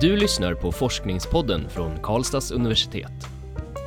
Du 0.00 0.16
lyssnar 0.16 0.54
på 0.54 0.72
Forskningspodden 0.72 1.68
från 1.70 1.98
Karlstads 2.02 2.50
universitet. 2.50 3.12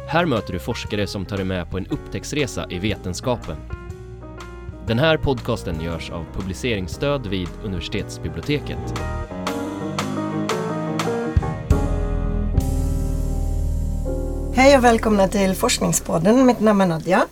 Här 0.07 0.25
möter 0.25 0.53
du 0.53 0.59
forskare 0.59 1.07
som 1.07 1.25
tar 1.25 1.37
dig 1.37 1.45
med 1.45 1.69
på 1.69 1.77
en 1.77 1.87
upptäcktsresa 1.87 2.65
i 2.69 2.79
vetenskapen. 2.79 3.57
Den 4.87 4.99
här 4.99 5.17
podcasten 5.17 5.81
görs 5.81 6.09
av 6.09 6.25
publiceringsstöd 6.33 7.27
vid 7.27 7.47
universitetsbiblioteket. 7.63 8.93
Hej 14.55 14.77
och 14.77 14.83
välkomna 14.83 15.27
till 15.27 15.55
Forskningspodden. 15.55 16.45
Mitt 16.45 16.59
namn 16.59 16.81
är 16.81 16.87
Nadja. 16.87 17.25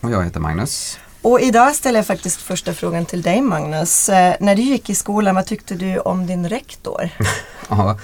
Och 0.00 0.10
jag 0.10 0.24
heter 0.24 0.40
Magnus. 0.40 0.98
Och 1.26 1.40
idag 1.40 1.74
ställer 1.74 1.98
jag 1.98 2.06
faktiskt 2.06 2.42
första 2.42 2.74
frågan 2.74 3.06
till 3.06 3.22
dig 3.22 3.40
Magnus. 3.40 4.08
Eh, 4.08 4.34
när 4.40 4.56
du 4.56 4.62
gick 4.62 4.90
i 4.90 4.94
skolan, 4.94 5.34
vad 5.34 5.46
tyckte 5.46 5.74
du 5.74 5.98
om 5.98 6.26
din 6.26 6.48
rektor? 6.48 7.10
ja, 7.68 7.98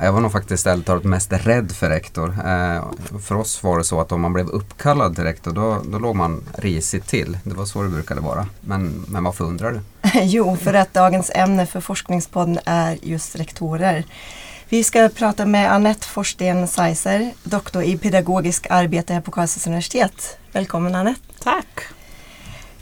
jag 0.00 0.12
var 0.12 0.20
nog 0.20 0.32
faktiskt 0.32 0.66
ärligt 0.66 0.86
talat 0.86 1.04
mest 1.04 1.32
rädd 1.32 1.72
för 1.72 1.88
rektor. 1.88 2.28
Eh, 2.28 2.84
för 3.20 3.34
oss 3.34 3.62
var 3.62 3.78
det 3.78 3.84
så 3.84 4.00
att 4.00 4.12
om 4.12 4.20
man 4.20 4.32
blev 4.32 4.48
uppkallad 4.48 5.14
till 5.14 5.24
rektor 5.24 5.52
då, 5.52 5.82
då 5.84 5.98
låg 5.98 6.16
man 6.16 6.44
risigt 6.54 7.06
till. 7.06 7.38
Det 7.42 7.54
var 7.54 7.64
så 7.64 7.82
det 7.82 7.88
brukade 7.88 8.20
vara. 8.20 8.46
Men, 8.60 9.04
men 9.08 9.24
varför 9.24 9.44
undrar 9.44 9.72
du? 9.72 9.80
jo, 10.22 10.56
för 10.56 10.74
att 10.74 10.94
dagens 10.94 11.30
ämne 11.34 11.66
för 11.66 11.80
Forskningspodden 11.80 12.58
är 12.64 12.98
just 13.02 13.36
rektorer. 13.36 14.04
Vi 14.68 14.84
ska 14.84 15.08
prata 15.08 15.46
med 15.46 15.72
Annette 15.72 16.06
Forsten 16.06 16.68
Seiser, 16.68 17.32
doktor 17.42 17.82
i 17.82 17.98
pedagogisk 17.98 18.66
arbete 18.70 19.14
här 19.14 19.20
på 19.20 19.30
Karlstads 19.30 19.66
universitet. 19.66 20.38
Välkommen 20.52 20.94
Annette! 20.94 21.20
Tack! 21.42 21.97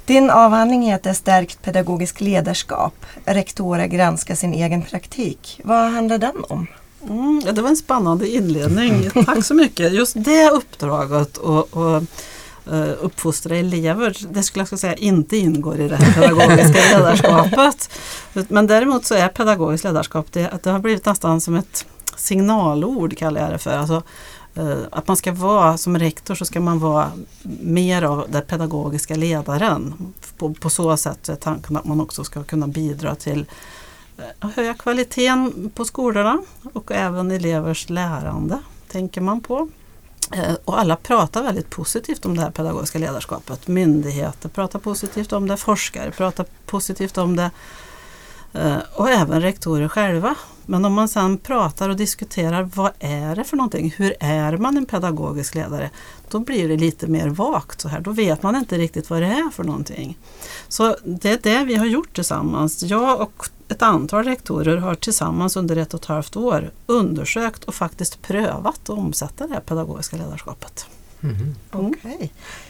Din 0.07 0.31
avhandling 0.31 0.83
heter 0.83 1.13
Stärkt 1.13 1.63
pedagogiskt 1.63 2.21
ledarskap. 2.21 3.07
Rektorer 3.25 3.87
granskar 3.87 4.35
sin 4.35 4.55
egen 4.55 4.83
praktik. 4.83 5.61
Vad 5.65 5.93
handlar 5.93 6.19
den 6.19 6.45
om? 6.49 6.67
Mm, 7.09 7.43
det 7.55 7.63
var 7.63 7.69
en 7.69 7.77
spännande 7.77 8.29
inledning. 8.29 9.11
Tack 9.27 9.45
så 9.45 9.55
mycket. 9.55 9.93
Just 9.93 10.15
det 10.17 10.51
uppdraget 10.51 11.37
och, 11.37 11.77
och 11.77 12.03
uh, 12.73 12.91
uppfostra 13.01 13.57
elever, 13.57 14.17
det 14.31 14.43
skulle 14.43 14.67
jag 14.71 14.79
säga 14.79 14.95
inte 14.95 15.37
ingår 15.37 15.81
i 15.81 15.89
det 15.89 15.97
här 15.97 16.13
pedagogiska 16.13 16.79
ledarskapet. 16.99 17.91
Men 18.33 18.67
däremot 18.67 19.05
så 19.05 19.15
är 19.15 19.29
pedagogiskt 19.29 19.85
ledarskap, 19.85 20.27
det, 20.33 20.51
det 20.63 20.71
har 20.71 20.79
blivit 20.79 21.07
nästan 21.07 21.41
som 21.41 21.55
ett 21.55 21.87
signalord 22.17 23.17
kallar 23.17 23.41
jag 23.41 23.51
det 23.51 23.59
för. 23.59 23.79
Alltså, 23.79 24.03
Eh, 24.03 24.36
Eh, 24.57 24.79
att 24.91 25.09
man 25.09 25.17
ska 25.17 25.33
vara, 25.33 25.79
som 25.79 25.99
rektor 25.99 26.35
så 26.35 26.45
ska 26.45 26.61
man 26.61 26.79
vara 26.79 27.13
mer 27.61 28.03
av 28.03 28.27
den 28.29 28.43
pedagogiska 28.43 29.17
ledaren. 29.17 29.95
På, 30.39 30.55
på 30.55 30.71
så 30.71 30.97
sätt 30.97 31.29
är 31.29 31.37
tanken 31.37 31.77
att 31.77 31.85
man 31.85 32.01
också 32.01 32.25
ska 32.25 32.45
kunna 32.45 32.67
bidra 32.67 33.15
till 33.15 33.47
eh, 34.19 34.25
att 34.39 34.55
höja 34.55 34.75
kvaliteten 34.75 35.71
på 35.75 35.85
skolorna 35.85 36.39
och 36.73 36.93
även 36.93 37.31
elevers 37.31 37.89
lärande, 37.91 38.59
tänker 38.89 39.21
man 39.21 39.41
på. 39.41 39.69
Eh, 40.33 40.55
och 40.65 40.81
alla 40.81 40.97
pratar 40.97 41.43
väldigt 41.43 41.71
positivt 41.71 42.27
om 42.27 42.37
det 42.37 42.43
här 42.43 42.51
pedagogiska 42.51 42.99
ledarskapet. 42.99 43.69
Myndigheter 43.69 44.49
pratar 44.49 44.79
positivt 44.79 45.33
om 45.33 45.49
det, 45.49 45.57
forskare 45.57 46.11
pratar 46.11 46.47
positivt 46.67 47.19
om 47.19 47.37
det 47.37 47.51
och 48.95 49.11
även 49.11 49.43
rektorer 49.43 49.89
själva 49.89 50.35
men 50.67 50.85
om 50.85 50.93
man 50.93 51.09
sedan 51.09 51.39
pratar 51.39 51.89
och 51.89 51.97
diskuterar 51.97 52.71
vad 52.75 52.93
är 52.99 53.37
det 53.37 53.45
för 53.45 53.57
någonting, 53.57 53.95
hur 53.97 54.15
är 54.21 54.57
man 54.57 54.77
en 54.77 54.87
pedagogisk 54.87 55.55
ledare? 55.55 55.91
Då 56.29 56.39
blir 56.39 56.69
det 56.69 56.77
lite 56.77 57.07
mer 57.07 57.29
vagt 57.29 57.81
så 57.81 57.89
här, 57.89 58.01
då 58.01 58.11
vet 58.11 58.43
man 58.43 58.57
inte 58.57 58.79
riktigt 58.79 59.11
vad 59.11 59.23
det 59.23 59.27
är 59.27 59.51
för 59.51 59.65
någonting. 59.65 60.19
Så 60.69 60.97
det 61.05 61.31
är 61.31 61.39
det 61.43 61.65
vi 61.65 61.75
har 61.75 61.87
gjort 61.87 62.15
tillsammans. 62.15 62.83
Jag 62.83 63.21
och 63.21 63.49
ett 63.69 63.83
antal 63.83 64.25
rektorer 64.25 64.77
har 64.77 64.95
tillsammans 64.95 65.57
under 65.57 65.77
ett 65.77 65.95
och 65.95 66.01
ett 66.01 66.07
halvt 66.07 66.37
år 66.37 66.71
undersökt 66.87 67.65
och 67.65 67.75
faktiskt 67.75 68.23
prövat 68.23 68.81
att 68.83 68.89
omsätta 68.89 69.47
det 69.47 69.55
här 69.55 69.61
pedagogiska 69.61 70.17
ledarskapet. 70.17 70.87
Mm. 71.23 71.37
Mm. 71.73 71.87
Okay. 71.87 72.29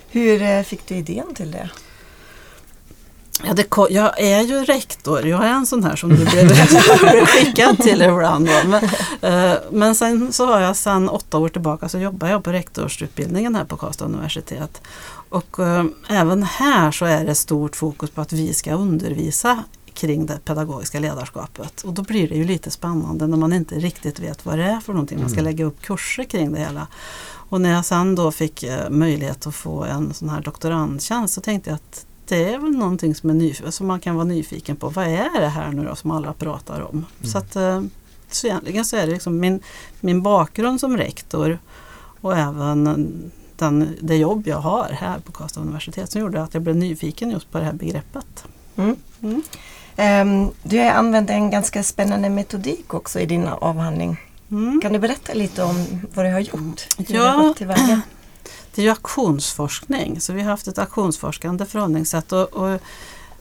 Hur 0.08 0.42
eh, 0.42 0.62
fick 0.62 0.86
du 0.86 0.94
idén 0.94 1.34
till 1.34 1.50
det? 1.50 1.70
Ja, 3.44 3.54
det, 3.54 3.66
jag 3.90 4.20
är 4.20 4.40
ju 4.40 4.64
rektor, 4.64 5.26
jag 5.26 5.44
är 5.44 5.50
en 5.50 5.66
sån 5.66 5.84
här 5.84 5.96
som 5.96 6.08
du 6.08 6.16
blev 6.16 7.26
skickad 7.26 7.78
till 7.78 8.02
ibland. 8.02 8.48
Men, 8.66 8.84
uh, 8.84 9.58
men 9.70 9.94
sen 9.94 10.32
så 10.32 10.46
har 10.46 10.60
jag 10.60 10.76
sedan 10.76 11.08
åtta 11.08 11.38
år 11.38 11.48
tillbaka 11.48 11.88
så 11.88 11.98
jobbar 11.98 12.28
jag 12.28 12.44
på 12.44 12.52
rektorsutbildningen 12.52 13.54
här 13.54 13.64
på 13.64 13.76
Karlstad 13.76 14.04
universitet. 14.04 14.82
Och 15.28 15.58
uh, 15.58 15.84
även 16.08 16.42
här 16.42 16.90
så 16.90 17.04
är 17.04 17.24
det 17.24 17.34
stort 17.34 17.76
fokus 17.76 18.10
på 18.10 18.20
att 18.20 18.32
vi 18.32 18.54
ska 18.54 18.74
undervisa 18.74 19.64
kring 19.94 20.26
det 20.26 20.38
pedagogiska 20.44 21.00
ledarskapet. 21.00 21.82
Och 21.82 21.92
då 21.92 22.02
blir 22.02 22.28
det 22.28 22.34
ju 22.34 22.44
lite 22.44 22.70
spännande 22.70 23.26
när 23.26 23.36
man 23.36 23.52
inte 23.52 23.74
riktigt 23.74 24.20
vet 24.20 24.46
vad 24.46 24.58
det 24.58 24.64
är 24.64 24.80
för 24.80 24.92
någonting. 24.92 25.20
Man 25.20 25.28
ska 25.28 25.40
mm. 25.40 25.50
lägga 25.50 25.64
upp 25.64 25.82
kurser 25.82 26.24
kring 26.24 26.52
det 26.52 26.58
hela. 26.58 26.86
Och 27.48 27.60
när 27.60 27.72
jag 27.72 27.84
sen 27.84 28.14
då 28.14 28.30
fick 28.30 28.62
uh, 28.62 28.90
möjlighet 28.90 29.46
att 29.46 29.54
få 29.54 29.84
en 29.84 30.14
sån 30.14 30.28
här 30.28 30.40
doktorandtjänst 30.40 31.34
så 31.34 31.40
tänkte 31.40 31.70
jag 31.70 31.74
att 31.74 32.06
det 32.28 32.54
är 32.54 32.58
väl 32.58 32.70
någonting 32.70 33.14
som, 33.14 33.30
är 33.30 33.34
nyf- 33.34 33.70
som 33.70 33.86
man 33.86 34.00
kan 34.00 34.14
vara 34.14 34.24
nyfiken 34.24 34.76
på. 34.76 34.88
Vad 34.88 35.06
är 35.06 35.40
det 35.40 35.48
här 35.48 35.72
nu 35.72 35.84
då 35.84 35.96
som 35.96 36.10
alla 36.10 36.32
pratar 36.32 36.80
om? 36.80 36.96
Mm. 36.96 37.32
Så, 37.32 37.38
att, 37.38 37.56
eh, 37.56 37.82
så 38.30 38.46
egentligen 38.46 38.84
så 38.84 38.96
är 38.96 39.06
det 39.06 39.12
liksom 39.12 39.40
min, 39.40 39.60
min 40.00 40.22
bakgrund 40.22 40.80
som 40.80 40.96
rektor 40.96 41.58
och 42.20 42.36
även 42.36 42.84
den, 43.56 43.96
det 44.00 44.16
jobb 44.16 44.46
jag 44.46 44.58
har 44.58 44.88
här 44.88 45.18
på 45.18 45.32
Karlstad 45.32 45.60
universitet 45.60 46.10
som 46.10 46.20
gjorde 46.20 46.42
att 46.42 46.54
jag 46.54 46.62
blev 46.62 46.76
nyfiken 46.76 47.30
just 47.30 47.50
på 47.50 47.58
det 47.58 47.64
här 47.64 47.72
begreppet. 47.72 48.44
Mm. 48.76 48.96
Mm. 49.22 49.42
Um, 49.98 50.50
du 50.62 50.78
har 50.78 50.90
använt 50.90 51.30
en 51.30 51.50
ganska 51.50 51.82
spännande 51.82 52.30
metodik 52.30 52.94
också 52.94 53.20
i 53.20 53.26
din 53.26 53.46
avhandling. 53.46 54.20
Mm. 54.50 54.80
Kan 54.80 54.92
du 54.92 54.98
berätta 54.98 55.34
lite 55.34 55.62
om 55.62 55.86
vad 56.14 56.24
du 56.24 56.32
har 56.32 56.40
gjort? 56.40 56.86
Ja, 56.96 57.54
det 58.76 58.82
är 58.82 58.84
ju 58.84 58.90
aktionsforskning, 58.90 60.20
så 60.20 60.32
vi 60.32 60.42
har 60.42 60.50
haft 60.50 60.68
ett 60.68 60.78
aktionsforskande 60.78 61.66
förhållningssätt. 61.66 62.32
Och, 62.32 62.48
och 62.54 62.80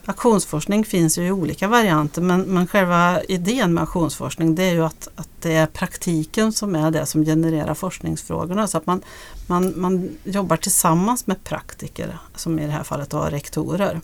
aktionsforskning 0.04 0.84
finns 0.84 1.18
ju 1.18 1.26
i 1.26 1.30
olika 1.30 1.68
varianter 1.68 2.22
men, 2.22 2.40
men 2.40 2.66
själva 2.66 3.22
idén 3.22 3.74
med 3.74 3.82
aktionsforskning 3.82 4.54
det 4.54 4.62
är 4.62 4.72
ju 4.72 4.84
att, 4.84 5.08
att 5.14 5.28
det 5.40 5.52
är 5.52 5.66
praktiken 5.66 6.52
som 6.52 6.76
är 6.76 6.90
det 6.90 7.06
som 7.06 7.24
genererar 7.24 7.74
forskningsfrågorna. 7.74 8.66
Så 8.66 8.78
att 8.78 8.86
man, 8.86 9.02
man, 9.46 9.72
man 9.76 10.08
jobbar 10.24 10.56
tillsammans 10.56 11.26
med 11.26 11.44
praktiker, 11.44 12.18
som 12.34 12.58
i 12.58 12.66
det 12.66 12.72
här 12.72 12.82
fallet 12.82 13.12
var 13.12 13.30
rektorer. 13.30 14.00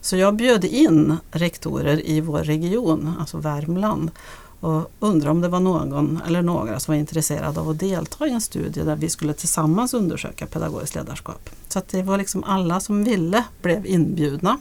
Så 0.00 0.16
jag 0.16 0.34
bjöd 0.36 0.64
in 0.64 1.16
rektorer 1.30 2.06
i 2.06 2.20
vår 2.20 2.38
region, 2.38 3.14
alltså 3.20 3.38
Värmland, 3.38 4.10
och 4.60 4.92
undrar 5.00 5.30
om 5.30 5.40
det 5.40 5.48
var 5.48 5.60
någon 5.60 6.20
eller 6.26 6.42
några 6.42 6.80
som 6.80 6.92
var 6.92 6.98
intresserade 6.98 7.60
av 7.60 7.68
att 7.68 7.78
delta 7.78 8.26
i 8.26 8.30
en 8.30 8.40
studie 8.40 8.80
där 8.80 8.96
vi 8.96 9.08
skulle 9.08 9.32
tillsammans 9.32 9.94
undersöka 9.94 10.46
pedagogiskt 10.46 10.94
ledarskap. 10.94 11.50
Så 11.68 11.78
att 11.78 11.88
det 11.88 12.02
var 12.02 12.18
liksom 12.18 12.44
alla 12.44 12.80
som 12.80 13.04
ville 13.04 13.44
blev 13.62 13.86
inbjudna. 13.86 14.58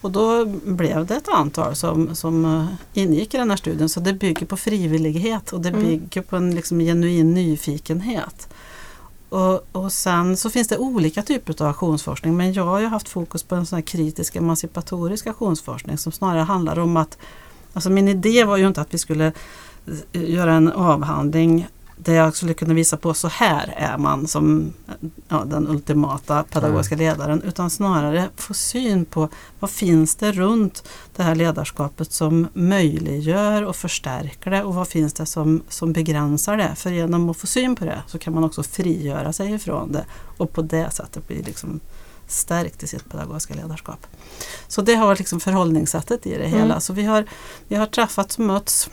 Och 0.00 0.10
då 0.10 0.44
blev 0.46 1.06
det 1.06 1.16
ett 1.16 1.28
antal 1.28 1.76
som, 1.76 2.14
som 2.14 2.44
eh, 2.44 2.66
ingick 3.02 3.34
i 3.34 3.36
den 3.36 3.50
här 3.50 3.56
studien 3.56 3.88
så 3.88 4.00
det 4.00 4.12
bygger 4.12 4.46
på 4.46 4.56
frivillighet 4.56 5.52
och 5.52 5.60
det 5.60 5.68
mm. 5.68 5.80
bygger 5.80 6.22
på 6.22 6.36
en 6.36 6.54
liksom 6.54 6.78
genuin 6.78 7.34
nyfikenhet. 7.34 8.48
Och, 9.28 9.66
och 9.72 9.92
sen 9.92 10.36
så 10.36 10.50
finns 10.50 10.68
det 10.68 10.78
olika 10.78 11.22
typer 11.22 11.62
av 11.62 11.68
aktionsforskning 11.68 12.36
men 12.36 12.52
jag 12.52 12.64
har 12.64 12.80
ju 12.80 12.86
haft 12.86 13.08
fokus 13.08 13.42
på 13.42 13.54
en 13.54 13.66
sån 13.66 13.82
kritisk 13.82 14.36
emancipatorisk 14.36 15.26
aktionsforskning 15.26 15.98
som 15.98 16.12
snarare 16.12 16.42
handlar 16.42 16.78
om 16.78 16.96
att 16.96 17.18
Alltså 17.76 17.90
min 17.90 18.08
idé 18.08 18.44
var 18.44 18.56
ju 18.56 18.66
inte 18.66 18.80
att 18.80 18.94
vi 18.94 18.98
skulle 18.98 19.32
eh, 20.12 20.30
göra 20.30 20.52
en 20.52 20.72
avhandling 20.72 21.68
där 21.96 22.14
jag 22.14 22.36
skulle 22.36 22.54
kunna 22.54 22.74
visa 22.74 22.96
på 22.96 23.14
så 23.14 23.28
här 23.28 23.74
är 23.76 23.98
man 23.98 24.26
som 24.26 24.72
ja, 25.28 25.44
den 25.46 25.68
ultimata 25.68 26.42
pedagogiska 26.42 26.94
mm. 26.94 27.06
ledaren 27.06 27.42
utan 27.42 27.70
snarare 27.70 28.28
få 28.36 28.54
syn 28.54 29.04
på 29.04 29.28
vad 29.60 29.70
finns 29.70 30.16
det 30.16 30.32
runt 30.32 30.88
det 31.16 31.22
här 31.22 31.34
ledarskapet 31.34 32.12
som 32.12 32.48
möjliggör 32.52 33.62
och 33.62 33.76
förstärker 33.76 34.50
det 34.50 34.62
och 34.62 34.74
vad 34.74 34.88
finns 34.88 35.12
det 35.12 35.26
som, 35.26 35.62
som 35.68 35.92
begränsar 35.92 36.56
det. 36.56 36.74
För 36.76 36.90
genom 36.90 37.30
att 37.30 37.36
få 37.36 37.46
syn 37.46 37.76
på 37.76 37.84
det 37.84 38.02
så 38.06 38.18
kan 38.18 38.34
man 38.34 38.44
också 38.44 38.62
frigöra 38.62 39.32
sig 39.32 39.54
ifrån 39.54 39.92
det 39.92 40.04
och 40.36 40.52
på 40.52 40.62
det 40.62 40.90
sättet 40.90 41.28
bli 41.28 41.42
liksom 41.42 41.80
stärkt 42.26 42.82
i 42.82 42.86
sitt 42.86 43.10
pedagogiska 43.10 43.54
ledarskap. 43.54 44.06
Så 44.68 44.82
det 44.82 44.94
har 44.94 45.06
varit 45.06 45.18
liksom 45.18 45.40
förhållningssättet 45.40 46.26
i 46.26 46.30
det 46.30 46.44
mm. 46.44 46.58
hela. 46.58 46.80
Så 46.80 46.92
vi 46.92 47.04
har, 47.04 47.24
vi 47.68 47.76
har 47.76 47.86
träffats 47.86 48.38
och 48.38 48.44
mötts 48.44 48.90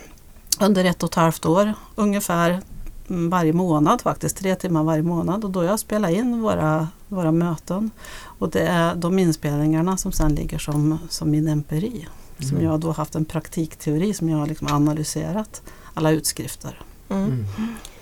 under 0.60 0.84
ett 0.84 1.02
och 1.02 1.10
ett 1.10 1.14
halvt 1.14 1.46
år 1.46 1.74
ungefär 1.94 2.60
mm, 3.08 3.30
varje 3.30 3.52
månad 3.52 4.00
faktiskt, 4.00 4.36
tre 4.36 4.54
timmar 4.54 4.82
varje 4.82 5.02
månad 5.02 5.44
och 5.44 5.50
då 5.50 5.64
jag 5.64 5.80
spelat 5.80 6.10
in 6.10 6.42
våra, 6.42 6.88
våra 7.08 7.32
möten. 7.32 7.90
Och 8.38 8.50
det 8.50 8.66
är 8.66 8.94
de 8.94 9.18
inspelningarna 9.18 9.96
som 9.96 10.12
sen 10.12 10.34
ligger 10.34 10.58
som, 10.58 10.98
som 11.08 11.30
min 11.30 11.48
empiri. 11.48 12.08
Mm. 12.38 12.50
Som 12.50 12.64
jag 12.64 12.80
då 12.80 12.92
haft 12.92 13.14
en 13.14 13.24
praktikteori 13.24 14.14
som 14.14 14.28
jag 14.28 14.38
har 14.38 14.46
liksom 14.46 14.68
analyserat 14.72 15.62
alla 15.94 16.10
utskrifter. 16.10 16.80
Mm. 17.08 17.24
mm. 17.24 17.46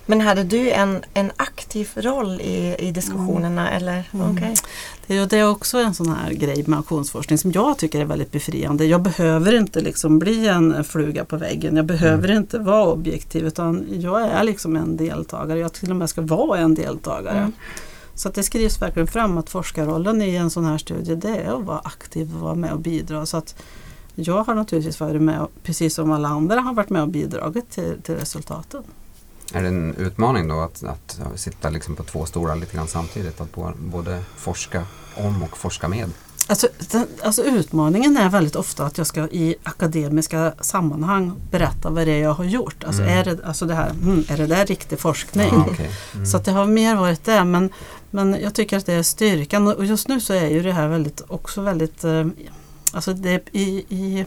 Men 0.06 0.20
hade 0.20 0.44
du 0.44 0.70
en, 0.70 1.04
en 1.14 1.32
aktiv 1.36 1.90
roll 1.96 2.40
i, 2.40 2.76
i 2.78 2.90
diskussionerna 2.90 3.70
eller? 3.70 4.08
Mm. 4.14 4.30
Okej. 4.36 4.54
Det 5.06 5.16
är 5.16 5.26
det 5.26 5.38
är 5.38 5.48
också 5.48 5.78
en 5.78 5.94
sån 5.94 6.08
här 6.08 6.32
grej 6.32 6.64
med 6.66 6.78
aktionsforskning 6.78 7.38
som 7.38 7.52
jag 7.52 7.78
tycker 7.78 8.00
är 8.00 8.04
väldigt 8.04 8.32
befriande. 8.32 8.84
Jag 8.84 9.02
behöver 9.02 9.54
inte 9.54 9.80
liksom 9.80 10.18
bli 10.18 10.48
en 10.48 10.84
fluga 10.84 11.24
på 11.24 11.36
väggen. 11.36 11.76
Jag 11.76 11.86
behöver 11.86 12.30
inte 12.36 12.58
vara 12.58 12.86
objektiv 12.92 13.46
utan 13.46 13.86
jag 14.00 14.22
är 14.22 14.44
liksom 14.44 14.76
en 14.76 14.96
deltagare. 14.96 15.58
Jag 15.58 15.72
till 15.72 15.90
och 15.90 15.96
med 15.96 16.10
ska 16.10 16.20
vara 16.20 16.58
en 16.58 16.74
deltagare. 16.74 17.38
Mm. 17.38 17.52
Så 18.14 18.28
det 18.28 18.42
skrivs 18.42 18.82
verkligen 18.82 19.06
fram 19.06 19.38
att 19.38 19.50
forskarrollen 19.50 20.22
i 20.22 20.36
en 20.36 20.50
sån 20.50 20.64
här 20.64 20.78
studie 20.78 21.14
det 21.14 21.36
är 21.36 21.58
att 21.58 21.64
vara 21.64 21.78
aktiv 21.84 22.34
och 22.34 22.40
vara 22.40 22.54
med 22.54 22.72
och 22.72 22.80
bidra. 22.80 23.26
Så 23.26 23.36
att 23.36 23.54
jag 24.14 24.44
har 24.44 24.54
naturligtvis 24.54 25.00
varit 25.00 25.22
med, 25.22 25.40
och- 25.40 25.50
precis 25.62 25.94
som 25.94 26.12
alla 26.12 26.28
andra 26.28 26.60
har 26.60 26.74
varit 26.74 26.90
med 26.90 27.02
och 27.02 27.08
bidragit 27.08 27.70
till, 27.70 28.02
till 28.02 28.14
resultaten. 28.14 28.82
Är 29.52 29.62
det 29.62 29.68
en 29.68 29.94
utmaning 29.96 30.48
då 30.48 30.60
att, 30.60 30.84
att 30.84 31.18
sitta 31.36 31.70
liksom 31.70 31.96
på 31.96 32.02
två 32.02 32.26
stolar 32.26 32.56
lite 32.56 32.76
grann 32.76 32.88
samtidigt? 32.88 33.40
Att 33.40 33.48
både 33.78 34.22
forska 34.36 34.86
om 35.16 35.42
och 35.42 35.56
forska 35.56 35.88
med? 35.88 36.10
Alltså, 36.46 36.68
den, 36.90 37.06
alltså 37.22 37.42
utmaningen 37.42 38.16
är 38.16 38.28
väldigt 38.28 38.56
ofta 38.56 38.86
att 38.86 38.98
jag 38.98 39.06
ska 39.06 39.20
i 39.28 39.54
akademiska 39.62 40.52
sammanhang 40.60 41.32
berätta 41.50 41.90
vad 41.90 42.06
det 42.06 42.12
är 42.12 42.22
jag 42.22 42.34
har 42.34 42.44
gjort. 42.44 42.84
Alltså, 42.84 43.02
Mm. 43.02 43.18
är, 43.18 43.24
det, 43.24 43.44
alltså 43.44 43.66
det 43.66 43.74
här, 43.74 43.90
hmm, 43.90 44.24
är 44.28 44.36
det 44.36 44.46
där 44.46 44.66
riktig 44.66 44.98
forskning? 45.00 45.50
Ah, 45.52 45.66
okej. 45.70 45.90
Mm. 46.14 46.26
Så 46.26 46.36
att 46.36 46.44
det 46.44 46.52
har 46.52 46.66
mer 46.66 46.96
varit 46.96 47.24
det. 47.24 47.44
Men, 47.44 47.70
men 48.10 48.36
jag 48.42 48.54
tycker 48.54 48.76
att 48.76 48.86
det 48.86 48.92
är 48.92 49.02
styrkan 49.02 49.68
och 49.68 49.84
just 49.84 50.08
nu 50.08 50.20
så 50.20 50.32
är 50.32 50.50
ju 50.50 50.62
det 50.62 50.72
här 50.72 50.88
väldigt, 50.88 51.22
också 51.28 51.60
väldigt 51.60 52.04
eh, 52.04 52.26
Alltså 52.94 53.12
det, 53.12 53.42
i, 53.52 53.84
i, 53.88 54.26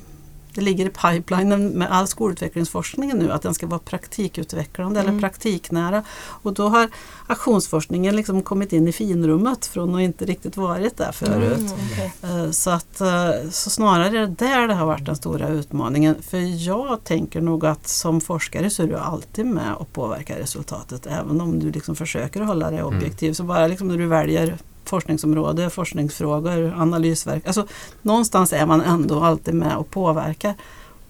det 0.56 0.62
ligger 0.62 0.86
i 0.86 0.90
pipelinen 0.90 1.68
med 1.69 1.92
all 1.92 2.07
skolutvecklingsforskningen 2.07 3.18
nu 3.18 3.31
att 3.31 3.42
den 3.42 3.54
ska 3.54 3.68
vara 3.68 3.80
praktikutvecklande 3.80 5.00
Mm. 5.00 5.10
eller 5.10 5.19
praktiknära. 5.22 6.04
Och 6.28 6.54
då 6.54 6.69
har 6.69 6.90
aktionsforskningen 7.28 8.16
liksom 8.16 8.42
kommit 8.42 8.74
in 8.74 8.88
i 8.88 8.92
finrummet 8.92 9.66
från 9.66 9.96
att 9.96 10.02
inte 10.02 10.25
riktigt 10.25 10.57
varit 10.57 10.98
där 10.98 11.12
förut. 11.12 11.57
Mm, 11.57 11.72
okej. 11.94 12.13
Eh, 12.24 12.52
Så, 12.52 12.69
att, 12.69 13.02
eh, 13.02 13.30
så 13.52 13.69
snarare 13.69 14.07
är 14.07 14.12
det 14.12 14.28
där 14.28 14.68
det 14.68 14.74
har 14.74 14.86
varit 14.86 15.06
den 15.06 15.16
stora 15.16 15.48
utmaningen. 15.50 16.16
För 16.22 16.38
jag 16.68 17.04
tänker 17.04 17.42
nog 17.42 17.66
att 17.66 17.88
som 17.88 18.22
forskare 18.22 18.69
så 18.69 18.84
är 18.84 18.88
du 18.88 18.96
alltid 18.98 19.46
med 19.46 19.74
och 19.78 19.94
påverkar 19.94 20.36
resultatet. 20.38 21.06
Även 21.07 21.42
om 21.42 21.60
du 21.60 21.72
liksom 21.72 21.96
försöker 21.96 22.42
hålla 22.42 22.69
dig 22.72 22.80
Mm. 22.80 22.96
objektiv. 22.98 23.34
Så 23.34 23.44
bara 23.44 23.68
liksom 23.68 23.88
när 23.88 23.98
du 23.98 24.06
väljer 24.07 24.57
forskningsområde, 24.89 25.69
forskningsfrågor, 25.69 26.73
analysverk. 26.77 27.45
Alltså, 27.47 27.67
någonstans 28.01 28.53
är 28.53 28.65
man 28.65 28.81
ändå 28.81 29.19
alltid 29.23 29.53
med 29.53 29.77
och 29.77 29.89
påverkar. 29.89 30.53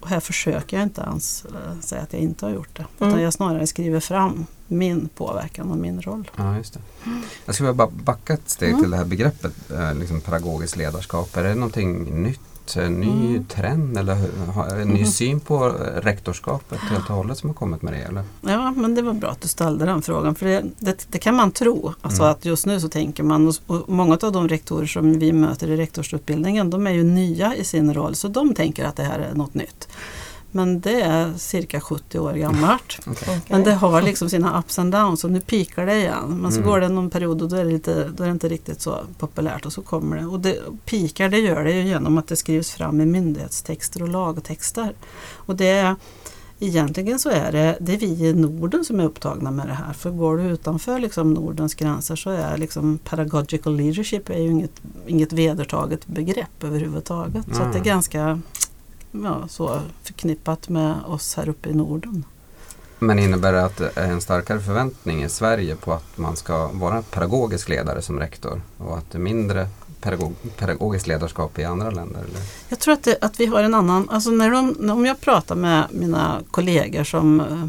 Och 0.00 0.08
här 0.08 0.20
försöker 0.20 0.76
jag 0.76 0.84
inte 0.86 1.00
ens 1.00 1.44
eh, 1.44 1.80
säga 1.80 2.02
att 2.02 2.12
jag 2.12 2.22
inte 2.22 2.46
har 2.46 2.52
gjort 2.52 2.76
det. 2.76 2.84
Utan 2.96 3.08
Mm. 3.08 3.20
jag 3.22 3.32
snarare 3.32 3.66
skriver 3.66 4.00
fram 4.00 4.46
min 4.66 5.08
påverkan 5.08 5.70
och 5.70 5.76
min 5.76 6.02
roll. 6.02 6.30
Ja, 6.36 6.56
just 6.56 6.74
det. 6.74 6.80
Jag 7.44 7.54
skulle 7.54 7.72
bara 7.72 7.88
backa 8.04 8.32
ett 8.34 8.48
steg 8.50 8.68
Mm. 8.68 8.80
till 8.82 8.90
det 8.90 8.96
här 8.96 9.04
begreppet 9.04 9.70
eh, 9.70 9.94
liksom 9.94 10.20
pedagogiskt 10.20 10.76
ledarskap. 10.76 11.36
Är 11.36 11.42
det 11.44 11.54
någonting 11.54 12.22
nytt? 12.22 12.40
En 12.76 12.92
ny 13.00 13.06
Mm. 13.30 13.44
trend 13.44 13.98
eller 13.98 14.12
en 14.80 14.88
ny 14.88 14.94
Mm. 15.00 15.06
syn 15.06 15.40
på 15.40 15.66
eh, 15.66 16.00
rektorskapet 16.02 16.78
helt 16.78 17.10
och 17.10 17.16
hållet 17.16 17.38
som 17.38 17.48
har 17.50 17.54
kommit 17.54 17.82
med 17.82 17.92
det? 17.92 17.98
Eller? 17.98 18.22
Ja, 18.40 18.70
men 18.76 18.94
det 18.94 19.02
var 19.02 19.12
bra 19.12 19.28
att 19.30 19.40
du 19.40 19.48
ställde 19.48 19.84
den 19.84 20.02
frågan. 20.02 20.34
För 20.34 20.46
det, 20.46 20.62
det, 20.78 21.06
det 21.10 21.18
kan 21.18 21.34
man 21.34 21.50
tro. 21.50 21.92
Alltså 22.00 22.22
Mm. 22.22 22.32
att 22.32 22.44
just 22.44 22.66
nu 22.66 22.80
så 22.80 22.88
tänker 22.88 23.22
man, 23.22 23.48
och, 23.48 23.54
och 23.66 23.88
många 23.88 24.18
av 24.22 24.32
de 24.32 24.48
rektorer 24.48 24.86
som 24.86 25.18
vi 25.18 25.32
möter 25.32 25.70
i 25.70 25.76
rektorsutbildningen, 25.76 26.70
de 26.70 26.86
är 26.86 26.90
ju 26.92 27.04
nya 27.04 27.54
i 27.56 27.64
sin 27.64 27.94
roll. 27.94 28.14
Så 28.14 28.28
de 28.28 28.54
tänker 28.54 28.84
att 28.84 28.96
det 28.96 29.02
här 29.04 29.18
är 29.18 29.34
något 29.34 29.54
nytt. 29.54 29.88
Men 30.50 30.80
det 30.80 31.00
är 31.00 31.32
cirka 31.36 31.80
70 31.80 32.18
år 32.18 32.32
gammalt. 32.32 32.98
Okej. 33.06 33.40
Men 33.48 33.64
det 33.64 33.74
har 33.74 34.02
liksom 34.02 34.30
sina 34.30 34.58
ups 34.58 34.78
and 34.78 34.92
downs 34.92 35.24
och 35.24 35.30
nu 35.30 35.40
pikar 35.40 35.86
det 35.86 35.96
igen. 35.96 36.38
Men 36.42 36.52
så 36.52 36.58
Mm. 36.58 36.70
går 36.70 36.80
det 36.80 36.88
någon 36.88 37.10
period 37.10 37.42
och 37.42 37.48
då 37.48 37.56
är, 37.56 37.64
det 37.64 37.70
lite, 37.70 38.08
då 38.16 38.22
är 38.22 38.26
det 38.26 38.32
inte 38.32 38.48
riktigt 38.48 38.80
så 38.80 38.98
populärt 39.18 39.66
och 39.66 39.72
så 39.72 39.82
kommer 39.82 40.16
det. 40.16 40.26
Och 40.26 40.40
det, 40.40 40.58
pikar 40.84 41.28
det 41.28 41.38
gör 41.38 41.64
det 41.64 41.72
ju 41.72 41.82
genom 41.82 42.18
att 42.18 42.28
det 42.28 42.36
skrivs 42.36 42.70
fram 42.70 43.00
i 43.00 43.06
myndighetstexter 43.06 44.02
och 44.02 44.08
lagtexter. 44.08 44.92
Och 45.34 45.56
det 45.56 45.68
är, 45.68 45.94
egentligen 46.58 47.18
så 47.18 47.30
är 47.30 47.52
det, 47.52 47.76
det 47.80 47.94
är 47.94 47.98
vi 47.98 48.06
i 48.26 48.32
Norden 48.34 48.84
som 48.84 49.00
är 49.00 49.04
upptagna 49.04 49.50
med 49.50 49.66
det 49.66 49.74
här. 49.74 49.92
För 49.92 50.10
går 50.10 50.36
du 50.36 50.42
utanför 50.44 50.98
liksom 50.98 51.34
Nordens 51.34 51.74
gränser 51.74 52.16
så 52.16 52.30
är 52.30 52.56
liksom 52.56 52.98
pedagogical 52.98 53.76
leadership 53.76 54.30
är 54.30 54.38
ju 54.38 54.50
inget, 54.50 54.80
inget 55.06 55.32
vedertaget 55.32 56.06
begrepp 56.06 56.64
överhuvudtaget. 56.64 57.44
Så 57.52 57.62
att 57.62 57.72
det 57.72 57.78
är 57.78 57.82
Mm. 57.82 57.84
ganska 57.84 58.40
ja, 59.24 59.48
så 59.48 59.80
förknippat 60.02 60.68
med 60.68 60.94
oss 61.06 61.34
här 61.36 61.48
uppe 61.48 61.68
i 61.68 61.74
Norden. 61.74 62.24
Men 62.98 63.18
innebär 63.18 63.52
det 63.52 63.64
att 63.64 63.76
det 63.76 63.90
är 63.94 64.10
en 64.10 64.20
starkare 64.20 64.60
förväntning 64.60 65.24
i 65.24 65.28
Sverige 65.28 65.76
på 65.76 65.92
att 65.92 66.18
man 66.18 66.36
ska 66.36 66.68
vara 66.72 67.02
pedagogisk 67.02 67.68
ledare 67.68 68.02
som 68.02 68.18
rektor 68.18 68.62
och 68.78 68.98
att 68.98 69.10
det 69.10 69.18
är 69.18 69.22
mindre 69.22 69.68
pedagog, 70.00 70.34
pedagogiskt 70.58 71.06
ledarskap 71.06 71.58
i 71.58 71.64
andra 71.64 71.90
länder? 71.90 72.20
Eller? 72.20 72.40
Jag 72.68 72.78
tror 72.78 72.94
att, 72.94 73.02
det, 73.02 73.18
att 73.20 73.40
vi 73.40 73.46
har 73.46 73.62
en 73.62 73.74
annan, 73.74 74.10
alltså 74.10 74.30
när 74.30 74.50
de, 74.50 74.90
om 74.90 75.06
jag 75.06 75.20
pratar 75.20 75.54
med 75.54 75.86
mina 75.90 76.40
kollegor 76.50 77.04
som, 77.04 77.40
eh, 77.40 77.66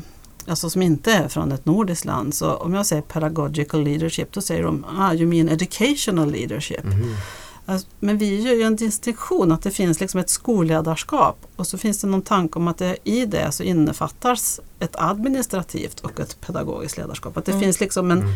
alltså 0.49 0.69
som 0.69 0.81
inte 0.81 1.13
är 1.13 1.27
från 1.27 1.51
ett 1.51 1.65
nordiskt 1.65 2.05
land, 2.05 2.35
så 2.35 2.55
om 2.55 2.73
jag 2.73 2.85
säger 2.85 3.01
pedagogical 3.01 3.83
leadership 3.83 4.31
då 4.31 4.41
säger 4.41 4.63
de 4.63 4.85
ah, 4.99 5.13
you 5.13 5.25
mean 5.25 5.49
educational 5.49 6.31
leadership. 6.31 6.83
Mhm. 6.83 7.15
Alltså, 7.69 7.87
men 7.99 8.17
vi 8.17 8.41
gör 8.41 8.53
ju 8.53 8.61
en 8.61 8.75
distinktion 8.75 9.51
att 9.51 9.61
det 9.61 9.71
finns 9.71 9.99
liksom 9.99 10.19
ett 10.19 10.29
skolledarskap 10.29 11.37
och 11.55 11.67
så 11.67 11.77
finns 11.77 12.01
det 12.01 12.07
någon 12.07 12.21
tanke 12.21 12.59
om 12.59 12.67
att 12.67 12.77
det, 12.77 12.97
i 13.03 13.25
det 13.25 13.51
så 13.51 13.63
innefattas 13.63 14.59
ett 14.79 14.95
administrativt 14.95 15.99
och 15.99 16.19
ett 16.19 16.41
pedagogiskt 16.41 16.97
ledarskap. 16.97 17.37
Att 17.37 17.45
det 17.45 17.51
Mm. 17.51 17.61
finns 17.63 17.79
liksom 17.79 18.11
en, 18.11 18.21
Mm. 18.21 18.33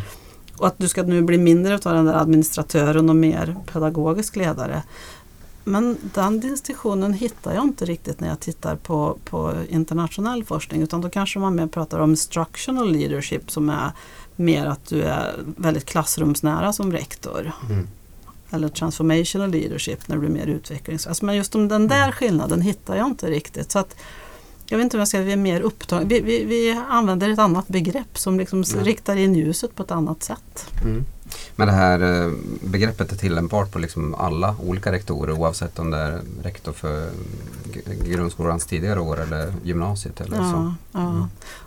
och 0.56 0.66
att 0.66 0.78
du 0.78 0.88
ska 0.88 1.02
nu 1.02 1.22
bli 1.22 1.38
mindre 1.38 1.74
av 1.74 1.80
den 1.94 2.04
där 2.04 2.14
administratören 2.14 3.08
och 3.10 3.16
mer 3.16 3.56
pedagogisk 3.72 4.36
ledare. 4.36 4.82
Men 5.64 5.96
den 6.14 6.40
distinktionen 6.40 7.12
hittar 7.12 7.54
jag 7.54 7.64
inte 7.64 7.84
riktigt 7.84 8.20
när 8.20 8.28
jag 8.28 8.40
tittar 8.40 8.76
på, 8.76 9.18
på 9.24 9.54
internationell 9.68 10.44
forskning 10.44 10.82
utan 10.82 11.00
då 11.00 11.08
kanske 11.10 11.38
man 11.38 11.54
mer 11.54 11.66
pratar 11.66 11.98
om 11.98 12.10
instructional 12.10 12.92
leadership 12.92 13.50
som 13.50 13.70
är 13.70 13.90
mer 14.36 14.66
att 14.66 14.86
du 14.86 15.02
är 15.02 15.34
väldigt 15.56 15.84
klassrumsnära 15.84 16.72
som 16.72 16.92
rektor. 16.92 17.52
Mm. 17.70 17.88
Eller 18.52 18.68
transformational 18.68 19.50
leadership 19.50 20.08
när 20.08 20.16
du 20.16 20.20
blir 20.20 20.30
mer 20.30 20.46
utvecklings... 20.46 21.06
Alltså, 21.06 21.24
men 21.24 21.36
just 21.36 21.52
den 21.52 21.88
där 21.88 22.12
skillnaden 22.12 22.60
hittar 22.62 22.96
jag 22.96 23.06
inte 23.06 23.30
riktigt. 23.30 23.70
Så 23.72 23.78
att, 23.78 23.96
jag 24.68 24.78
vet 24.78 24.84
inte 24.84 24.96
om 24.96 24.98
jag 24.98 25.08
ska 25.08 25.20
vi 25.20 25.32
är 25.32 25.36
mer 25.36 25.60
upptagna. 25.60 26.08
Vi, 26.08 26.20
vi, 26.20 26.44
vi 26.44 26.80
använder 26.88 27.30
ett 27.30 27.38
annat 27.38 27.68
begrepp 27.68 28.18
som 28.18 28.38
liksom 28.38 28.64
Ja. 28.76 28.82
riktar 28.82 29.16
in 29.16 29.34
ljuset 29.34 29.74
på 29.74 29.82
ett 29.82 29.90
annat 29.90 30.22
sätt. 30.22 30.66
Mm. 30.84 31.04
Men 31.56 31.66
det 31.66 31.74
här 31.74 32.24
eh, 32.24 32.32
begreppet 32.60 33.12
är 33.12 33.16
tillämpbart 33.16 33.72
på 33.72 33.78
liksom 33.78 34.14
alla 34.14 34.56
olika 34.60 34.92
rektorer 34.92 35.32
oavsett 35.32 35.78
om 35.78 35.90
det 35.90 35.96
är 35.98 36.20
rektor 36.42 36.72
för 36.72 37.10
grundskolans 38.04 38.66
tidigare 38.66 39.00
år 39.00 39.20
eller 39.20 39.54
gymnasiet 39.62 40.20
eller 40.20 40.36
så? 40.36 40.42
Ja, 40.42 40.74
ja. 40.92 41.10
Mm. 41.10 41.24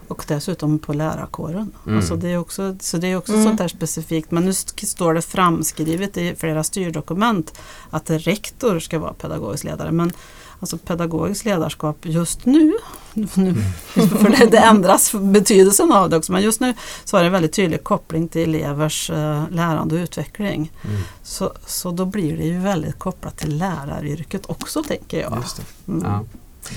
Och 0.07 0.25
dessutom 0.27 0.79
på 0.79 0.93
lärarkåren. 0.93 1.71
Mm. 1.85 1.97
Alltså 1.97 2.15
det 2.15 2.29
är 2.29 2.37
också, 2.37 2.75
så 2.79 2.97
det 2.97 3.07
är 3.07 3.17
också 3.17 3.33
Mm. 3.33 3.45
sånt 3.45 3.57
där 3.57 3.67
specifikt. 3.67 4.31
Men 4.31 4.45
nu 4.45 4.53
står 4.53 5.13
det 5.13 5.21
framskrivet 5.21 6.17
i 6.17 6.35
flera 6.35 6.63
styrdokument 6.63 7.53
att 7.89 8.09
rektor 8.09 8.79
ska 8.79 8.99
vara 8.99 9.13
pedagogisk 9.13 9.63
ledare. 9.63 9.91
Men 9.91 10.11
alltså 10.59 10.77
pedagogiskt 10.77 11.45
ledarskap 11.45 11.97
just 12.01 12.45
nu, 12.45 12.73
nu 13.13 13.55
för 13.93 14.29
det, 14.29 14.45
det 14.45 14.57
ändras 14.57 15.11
betydelsen 15.13 15.91
av 15.91 16.09
det 16.09 16.17
också, 16.17 16.31
men 16.31 16.41
just 16.41 16.61
nu 16.61 16.73
så 17.05 17.17
har 17.17 17.21
det 17.21 17.27
en 17.27 17.33
väldigt 17.33 17.53
tydlig 17.53 17.83
koppling 17.83 18.27
till 18.27 18.55
elevers 18.55 19.09
eh, 19.09 19.43
lärande 19.51 19.95
och 19.95 19.99
utveckling. 19.99 20.71
Mm. 20.83 21.01
Så, 21.23 21.53
så 21.65 21.91
då 21.91 22.05
blir 22.05 22.37
det 22.37 22.43
ju 22.43 22.59
väldigt 22.59 22.99
kopplat 22.99 23.37
till 23.37 23.57
läraryrket 23.57 24.41
också 24.45 24.83
tänker 24.83 25.21
jag. 25.21 25.37
Just 25.41 25.57
det. 25.57 25.91
Mm. 25.91 26.03
Ja. 26.05 26.23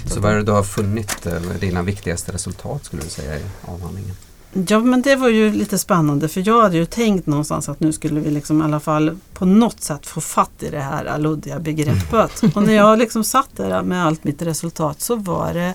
Så 0.07 0.21
vad 0.21 0.33
är 0.33 0.37
det 0.37 0.43
du 0.43 0.53
har 0.53 0.63
funnit 0.63 1.27
eh, 1.27 1.41
dina 1.61 1.83
viktigaste 1.83 2.33
resultat 2.33 2.85
skulle 2.85 3.03
du 3.03 3.09
säga 3.09 3.39
i 3.39 3.43
avhandlingen? 3.63 4.15
Ja 4.53 4.79
men 4.81 5.03
det 5.03 5.17
var 5.17 5.29
ju 5.29 5.53
lite 5.53 5.79
spännande 5.79 6.29
för 6.29 6.49
jag 6.49 6.63
hade 6.63 6.77
ju 6.77 6.87
tänkt 6.87 7.27
någonstans 7.27 7.69
att 7.69 7.81
nu 7.81 7.93
skulle 7.93 8.21
vi 8.21 8.31
liksom 8.31 8.61
i 8.61 8.65
alla 8.65 8.81
fall 8.81 9.19
på 9.35 9.45
något 9.45 9.81
sätt 9.81 10.07
få 10.07 10.21
fatt 10.21 10.63
i 10.63 10.71
det 10.71 10.81
här 10.81 11.19
luddiga 11.19 11.59
begreppet. 11.59 12.43
Och 12.55 12.63
när 12.63 12.73
jag 12.75 12.99
liksom 12.99 13.25
satt 13.25 13.49
där 13.57 13.83
med 13.83 14.07
allt 14.07 14.25
mitt 14.25 14.43
resultat 14.43 15.01
så 15.01 15.17
var 15.17 15.55
det 15.55 15.75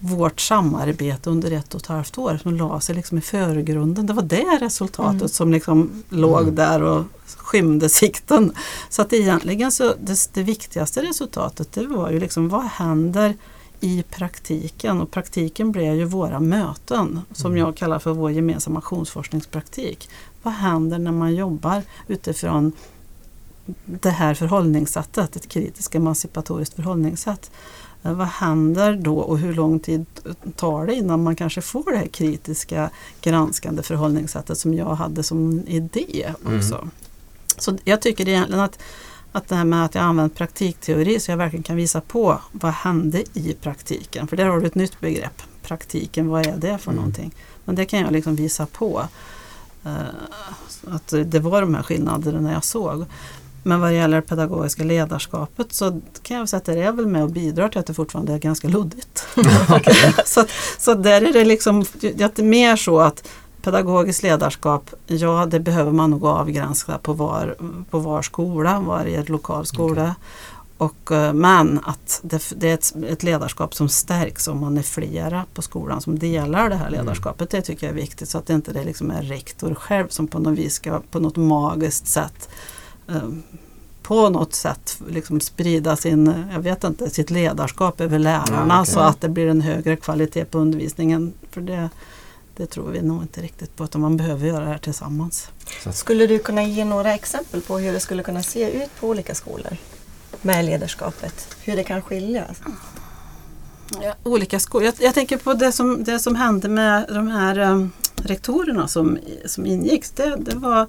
vårt 0.00 0.40
samarbete 0.40 1.30
under 1.30 1.50
ett 1.50 1.74
och 1.74 1.80
ett 1.80 1.86
halvt 1.86 2.18
år 2.18 2.38
som 2.42 2.54
la 2.56 2.80
sig 2.80 2.94
liksom 2.94 3.18
i 3.18 3.20
förgrunden. 3.20 4.06
Det 4.06 4.12
var 4.12 4.22
det 4.22 4.58
resultatet 4.60 5.14
Mm. 5.20 5.28
som 5.28 5.52
liksom 5.52 6.02
låg 6.08 6.42
Mm. 6.42 6.54
där 6.54 6.82
och 6.82 7.04
skymde 7.36 7.88
sikten. 7.88 8.52
Så 8.90 9.02
att 9.02 9.12
egentligen 9.12 9.72
så 9.72 9.94
det, 10.00 10.30
det 10.32 10.42
viktigaste 10.42 11.02
resultatet 11.02 11.72
det 11.72 11.86
var 11.86 12.10
ju 12.10 12.20
liksom 12.20 12.48
vad 12.48 12.64
händer 12.64 13.34
i 13.80 14.02
praktiken 14.10 15.00
och 15.00 15.10
praktiken 15.10 15.72
blev 15.72 15.94
ju 15.94 16.04
våra 16.04 16.40
möten 16.40 17.20
som 17.32 17.50
Mm. 17.50 17.66
jag 17.66 17.76
kallar 17.76 17.98
för 17.98 18.12
vår 18.12 18.30
gemensamma 18.30 18.78
aktionsforskningspraktik. 18.78 20.08
Vad 20.42 20.54
händer 20.54 20.98
när 20.98 21.12
man 21.12 21.34
jobbar 21.34 21.82
utifrån 22.08 22.72
det 23.84 24.10
här 24.10 24.34
förhållningssättet, 24.34 25.36
ett 25.36 25.48
kritiskt 25.48 25.94
emancipatoriskt 25.94 26.74
förhållningssätt. 26.74 27.50
Eh, 28.02 28.12
vad 28.12 28.26
händer 28.26 28.96
då 28.96 29.18
och 29.18 29.38
hur 29.38 29.54
lång 29.54 29.80
tid 29.80 30.06
tar 30.56 30.86
det 30.86 30.94
innan 30.94 31.22
man 31.22 31.36
kanske 31.36 31.60
får 31.60 31.92
det 31.92 31.98
här 31.98 32.06
kritiska 32.06 32.90
granskande 33.20 33.82
förhållningssättet 33.82 34.58
som 34.58 34.74
jag 34.74 34.94
hade 34.94 35.22
som 35.22 35.60
idé 35.66 36.34
också. 36.44 36.74
Mm. 36.74 36.90
Så 37.58 37.78
jag 37.84 38.02
tycker 38.02 38.28
egentligen 38.28 38.60
att, 38.60 38.78
att 39.32 39.48
det 39.48 39.54
här 39.54 39.64
med 39.64 39.84
att 39.84 39.94
jag 39.94 40.04
använt 40.04 40.34
praktikteori 40.34 41.20
så 41.20 41.30
jag 41.30 41.36
verkligen 41.36 41.62
kan 41.62 41.76
visa 41.76 42.00
på 42.00 42.40
vad 42.52 42.72
hände 42.72 43.24
i 43.34 43.56
praktiken. 43.60 44.26
För 44.26 44.36
där 44.36 44.46
har 44.46 44.60
du 44.60 44.66
ett 44.66 44.74
nytt 44.74 45.00
begrepp. 45.00 45.42
Praktiken, 45.62 46.28
vad 46.28 46.46
är 46.46 46.56
det 46.56 46.78
för 46.78 46.90
mm. 46.90 46.96
någonting? 46.96 47.34
Men 47.64 47.74
det 47.74 47.84
kan 47.84 48.00
jag 48.00 48.12
liksom 48.12 48.36
visa 48.36 48.66
på. 48.66 49.08
Uh, 49.86 50.94
att 50.94 51.14
det 51.26 51.38
var 51.38 51.60
de 51.60 51.74
här 51.74 51.82
skillnaderna 51.82 52.52
jag 52.52 52.64
såg. 52.64 53.06
Men 53.62 53.80
vad 53.80 53.94
gäller 53.94 54.16
det 54.16 54.22
pedagogiska 54.22 54.84
ledarskapet 54.84 55.72
så 55.72 56.00
kan 56.22 56.36
jag 56.36 56.48
säga 56.48 56.58
att 56.58 56.64
det 56.64 56.82
är 56.82 56.92
väl 56.92 57.06
med 57.06 57.22
och 57.22 57.30
bidrar 57.30 57.68
till 57.68 57.78
att 57.78 57.86
det 57.86 57.94
fortfarande 57.94 58.32
är 58.32 58.38
ganska 58.38 58.68
luddigt. 58.68 59.26
så, 60.24 60.44
så 60.78 60.94
där 60.94 61.22
är 61.22 61.32
det 61.32 61.44
liksom 61.44 61.84
det 62.00 62.38
är 62.38 62.42
mer 62.42 62.76
så 62.76 63.00
att 63.00 63.28
pedagogiskt 63.62 64.22
ledarskap, 64.22 64.90
ja 65.06 65.46
det 65.46 65.60
behöver 65.60 65.92
man 65.92 66.10
nog 66.10 66.24
avgränsa 66.24 66.98
på 66.98 67.12
var, 67.12 67.56
på 67.90 67.98
var 67.98 68.22
skola, 68.22 68.80
varje 68.80 69.24
lokal 69.24 69.66
skola. 69.66 70.02
Okay. 70.02 70.14
Och, 70.80 71.12
eh, 71.12 71.32
men 71.32 71.80
att 71.84 72.20
det, 72.22 72.52
det 72.56 72.70
är 72.70 72.74
ett, 72.74 72.94
ett, 73.08 73.22
ledarskap 73.22 73.74
som 73.74 73.88
stärks 73.88 74.48
om 74.48 74.60
man 74.60 74.78
är 74.78 74.82
flera 74.82 75.44
på 75.54 75.62
skolan 75.62 76.00
som 76.00 76.18
delar 76.18 76.68
det 76.68 76.76
här 76.76 76.88
mm. 76.88 77.00
ledarskapet. 77.00 77.50
Det 77.50 77.62
tycker 77.62 77.86
jag 77.86 77.96
är 77.96 78.00
viktigt 78.00 78.28
så 78.28 78.38
att 78.38 78.46
det 78.46 78.54
inte 78.54 78.72
det 78.72 78.84
liksom 78.84 79.10
är 79.10 79.22
rektor 79.22 79.74
själv 79.74 80.08
som 80.08 80.26
på 80.26 80.38
något 80.38 80.58
vis 80.58 80.74
ska 80.74 81.00
på 81.10 81.20
något 81.20 81.36
magiskt 81.36 82.06
sätt 82.06 82.48
um, 83.06 83.42
på 84.02 84.28
något 84.28 84.54
sätt 84.54 85.02
liksom 85.08 85.40
sprida 85.40 85.96
sin, 85.96 86.34
jag 86.52 86.60
vet 86.60 86.84
inte, 86.84 87.10
sitt 87.10 87.30
ledarskap 87.30 88.00
över 88.00 88.18
lärarna 88.18 88.74
ja, 88.74 88.82
okay. 88.82 88.94
så 88.94 89.00
att 89.00 89.20
det 89.20 89.28
blir 89.28 89.46
en 89.46 89.60
högre 89.60 89.96
kvalitet 89.96 90.44
på 90.44 90.58
undervisningen. 90.58 91.32
För 91.50 91.60
det, 91.60 91.88
det 92.60 92.66
tror 92.66 92.90
vi 92.90 93.02
nog 93.02 93.22
inte 93.22 93.40
riktigt 93.40 93.76
på 93.76 93.84
utan 93.84 94.00
man 94.00 94.16
behöver 94.16 94.46
göra 94.46 94.64
det 94.64 94.70
här 94.70 94.78
tillsammans. 94.78 95.48
Skulle 95.92 96.26
du 96.26 96.38
kunna 96.38 96.62
ge 96.62 96.84
några 96.84 97.14
exempel 97.14 97.60
på 97.60 97.78
hur 97.78 97.92
det 97.92 98.00
skulle 98.00 98.22
kunna 98.22 98.42
se 98.42 98.82
ut 98.82 99.00
på 99.00 99.08
olika 99.08 99.34
skolor 99.34 99.76
med 100.42 100.64
ledarskapet? 100.64 101.56
Hur 101.62 101.76
det 101.76 101.84
kan 101.84 102.02
skilja? 102.02 102.44
Ja, 104.02 104.14
olika 104.22 104.60
skolor. 104.60 104.84
Jag, 104.84 104.94
jag, 104.98 105.14
tänker 105.14 105.36
på 105.36 105.54
det 105.54 105.72
som, 105.72 106.04
det 106.04 106.18
som 106.18 106.36
hände 106.36 106.68
med 106.68 107.06
de 107.08 107.28
här 107.28 107.58
um, 107.58 107.92
rektorerna 108.16 108.88
som, 108.88 109.18
som 109.46 109.66
ingicks. 109.66 110.10
Det, 110.10 110.36
det 110.36 110.54
var 110.54 110.86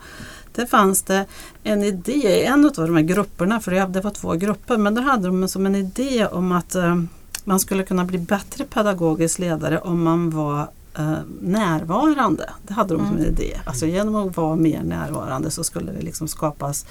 det 0.56 0.68
fanns 0.68 1.02
det 1.02 1.26
en 1.64 1.84
idé 1.84 2.12
i 2.12 2.44
en 2.44 2.66
av 2.66 2.72
de 2.72 2.96
här 2.96 3.04
grupperna, 3.04 3.60
för 3.60 3.72
det 3.72 4.02
var 4.02 4.12
två 4.12 4.34
grupper, 4.34 4.78
men 4.78 4.96
där 4.96 5.02
hade 5.02 5.28
de 5.28 5.48
som 5.48 5.66
en 5.66 5.76
idé 5.76 6.28
om 6.28 6.52
att 6.52 6.76
uh, 6.76 7.04
man 7.44 7.60
skulle 7.60 7.84
kunna 7.84 8.06
bli 8.06 8.18
bättre 8.18 8.66
pedagogisk 8.66 9.40
ledare 9.40 9.80
om 9.80 10.04
man 10.04 10.30
var 10.30 10.68
uh, 11.00 11.20
närvarande. 11.42 12.50
Det 12.68 12.74
hade 12.74 12.94
de 12.94 13.08
som 13.08 13.16
en 13.16 13.22
mm. 13.22 13.34
idé. 13.34 13.60
Alltså 13.66 13.86
genom 13.86 14.16
att 14.16 14.38
vara 14.38 14.56
mer 14.56 14.84
närvarande 14.84 15.52
så 15.52 15.64
skulle 15.64 15.92
det 15.92 16.02
liksom 16.02 16.28
skapas 16.28 16.86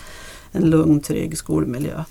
en 0.53 0.71
lugn, 0.71 1.01
trygg 1.01 1.39
skolmiljö. 1.39 2.05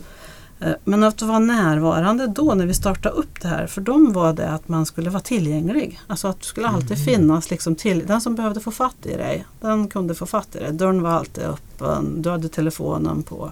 Uh, 0.65 0.73
men 0.83 1.03
att 1.03 1.21
vara 1.21 1.39
närvarande 1.39 2.27
då 2.27 2.53
när 2.53 2.65
vi 2.65 2.73
startade 2.73 3.15
upp 3.15 3.41
det 3.41 3.47
här, 3.47 3.67
för 3.67 3.81
dem 3.81 4.13
var 4.13 4.33
det 4.33 4.49
att 4.49 4.67
man 4.67 4.85
skulle 4.85 5.09
vara 5.09 5.23
tillgänglig. 5.23 5.99
Alltså 6.07 6.27
att 6.27 6.39
det 6.39 6.45
skulle 6.45 6.67
alltid 6.67 6.97
mm. 6.97 7.05
finnas 7.05 7.49
liksom 7.49 7.75
till, 7.75 8.05
den 8.05 8.21
som 8.21 8.35
behövde 8.35 8.59
få 8.59 8.71
fatt 8.71 9.05
i 9.05 9.15
dig, 9.15 9.45
den 9.61 9.87
kunde 9.87 10.15
få 10.15 10.25
fatt 10.25 10.55
i 10.55 10.59
dig. 10.59 10.73
Dörren 10.73 11.01
var 11.01 11.11
alltid 11.11 11.43
öppen, 11.43 12.21
du 12.21 12.29
hade 12.29 12.49
telefonen 12.49 13.23
på. 13.23 13.51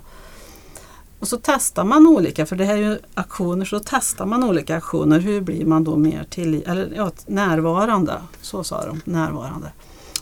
Och 1.20 1.28
så 1.28 1.38
testar 1.42 1.84
man 1.84 2.08
olika, 2.08 2.46
för 2.46 2.56
det 2.56 2.66
här 2.66 2.74
är 2.74 2.82
ju 2.82 3.00
aktioner, 3.14 3.66
så 3.66 3.80
testar 3.86 4.26
man 4.26 4.44
olika 4.44 4.78
aktioner. 4.78 5.20
Hur 5.20 5.42
blir 5.42 5.66
man 5.66 5.84
då 5.84 5.96
mer 5.96 6.24
till, 6.30 6.64
eller, 6.68 6.92
ja, 6.96 7.12
närvarande? 7.26 8.14
Så 8.42 8.64
sa 8.64 8.86
de, 8.86 9.02
närvarande. 9.06 9.72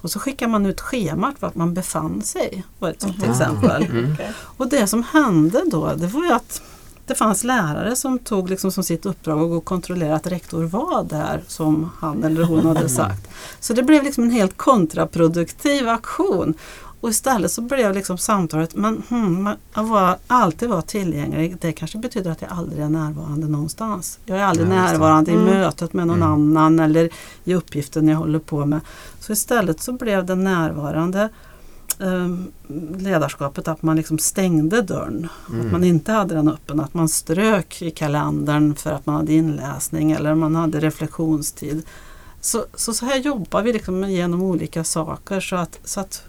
Och 0.02 0.12
så 0.12 0.20
skickar 0.20 0.48
man 0.48 0.66
ut 0.66 0.82
schemat 0.82 1.36
vart 1.40 1.56
man 1.56 1.74
befann 1.74 2.22
sig, 2.22 2.64
var 2.80 2.90
ett 2.90 3.02
sånt 3.02 3.18
mm. 3.24 3.32
exempel. 3.32 3.84
Mm. 3.84 4.16
Och 4.34 4.70
det 4.70 4.88
som 4.88 5.04
hände 5.04 5.62
då, 5.72 5.94
det 5.94 6.08
var 6.08 6.24
ju 6.24 6.32
att 6.32 6.62
det 7.08 7.16
fanns 7.16 7.44
lärare 7.44 7.96
som 7.96 8.20
tog 8.20 8.50
liksom 8.50 8.72
som 8.72 8.84
sitt 8.84 9.06
uppdrag 9.06 9.52
och 9.52 9.66
kontrollera 9.66 10.16
att 10.16 10.28
rektor 10.28 10.64
var 10.64 11.04
där 11.04 11.44
som 11.48 11.92
han 12.00 12.24
eller 12.24 12.44
hon 12.44 12.66
hade 12.66 12.90
sagt. 13.02 13.30
Så 13.60 13.74
det 13.74 13.84
blev 13.84 14.04
liksom 14.04 14.24
en 14.24 14.32
helt 14.32 14.58
kontraproduktiv 14.58 15.90
aktion. 15.90 16.54
Och 17.02 17.10
istället 17.10 17.52
så 17.52 17.62
blev 17.62 17.94
liksom 17.94 18.18
samtalet, 18.18 18.76
men 18.76 19.04
hmm, 19.10 19.48
att 19.74 19.88
vara, 19.90 20.18
alltid 20.28 20.70
vara 20.70 20.82
tillgänglig, 20.82 21.58
det 21.62 21.72
kanske 21.72 21.98
betyder 21.98 22.32
att 22.32 22.42
jag 22.42 22.52
aldrig 22.52 22.84
är 22.84 22.90
närvarande 22.90 23.48
någonstans. 23.48 24.20
Jag 24.26 24.38
är 24.38 24.44
aldrig 24.44 24.68
Nej, 24.68 24.78
närvarande 24.78 25.32
mm. 25.32 25.48
i 25.48 25.52
mötet 25.52 25.94
med 25.94 26.08
någon 26.08 26.22
mm. 26.22 26.32
annan 26.32 26.80
eller 26.80 27.10
i 27.44 27.56
uppgiften 27.56 28.08
jag 28.08 28.18
håller 28.18 28.40
på 28.40 28.66
med. 28.66 28.80
Så 29.20 29.34
istället 29.34 29.82
så 29.82 29.94
blev 29.94 30.26
det 30.26 30.36
närvarande 30.36 31.30
um, 32.00 32.52
ledarskapet 32.98 33.68
att 33.68 33.82
man 33.82 33.96
liksom 33.96 34.20
stängde 34.20 34.82
dörren. 34.82 35.28
Mm. 35.50 35.66
Att 35.66 35.72
man 35.72 35.84
inte 35.84 36.12
hade 36.12 36.36
den 36.36 36.50
öppen. 36.50 36.80
Att 36.80 36.94
man 36.94 37.10
strök 37.10 37.82
i 37.82 37.92
kalendern 37.92 38.76
för 38.76 38.92
att 38.92 39.06
man 39.06 39.16
hade 39.16 39.34
inläsning 39.34 40.12
eller 40.12 40.36
man 40.36 40.56
hade 40.56 40.80
reflektionstid. 40.80 41.86
Så, 42.42 42.66
så, 42.74 42.94
så 42.94 43.06
här 43.06 43.18
jobbar 43.18 43.62
vi 43.62 43.74
liksom 43.74 44.10
genom 44.10 44.42
olika 44.42 44.84
saker 44.84 45.40
så 45.40 45.56
att, 45.56 45.80
så 45.84 46.00
att 46.00 46.24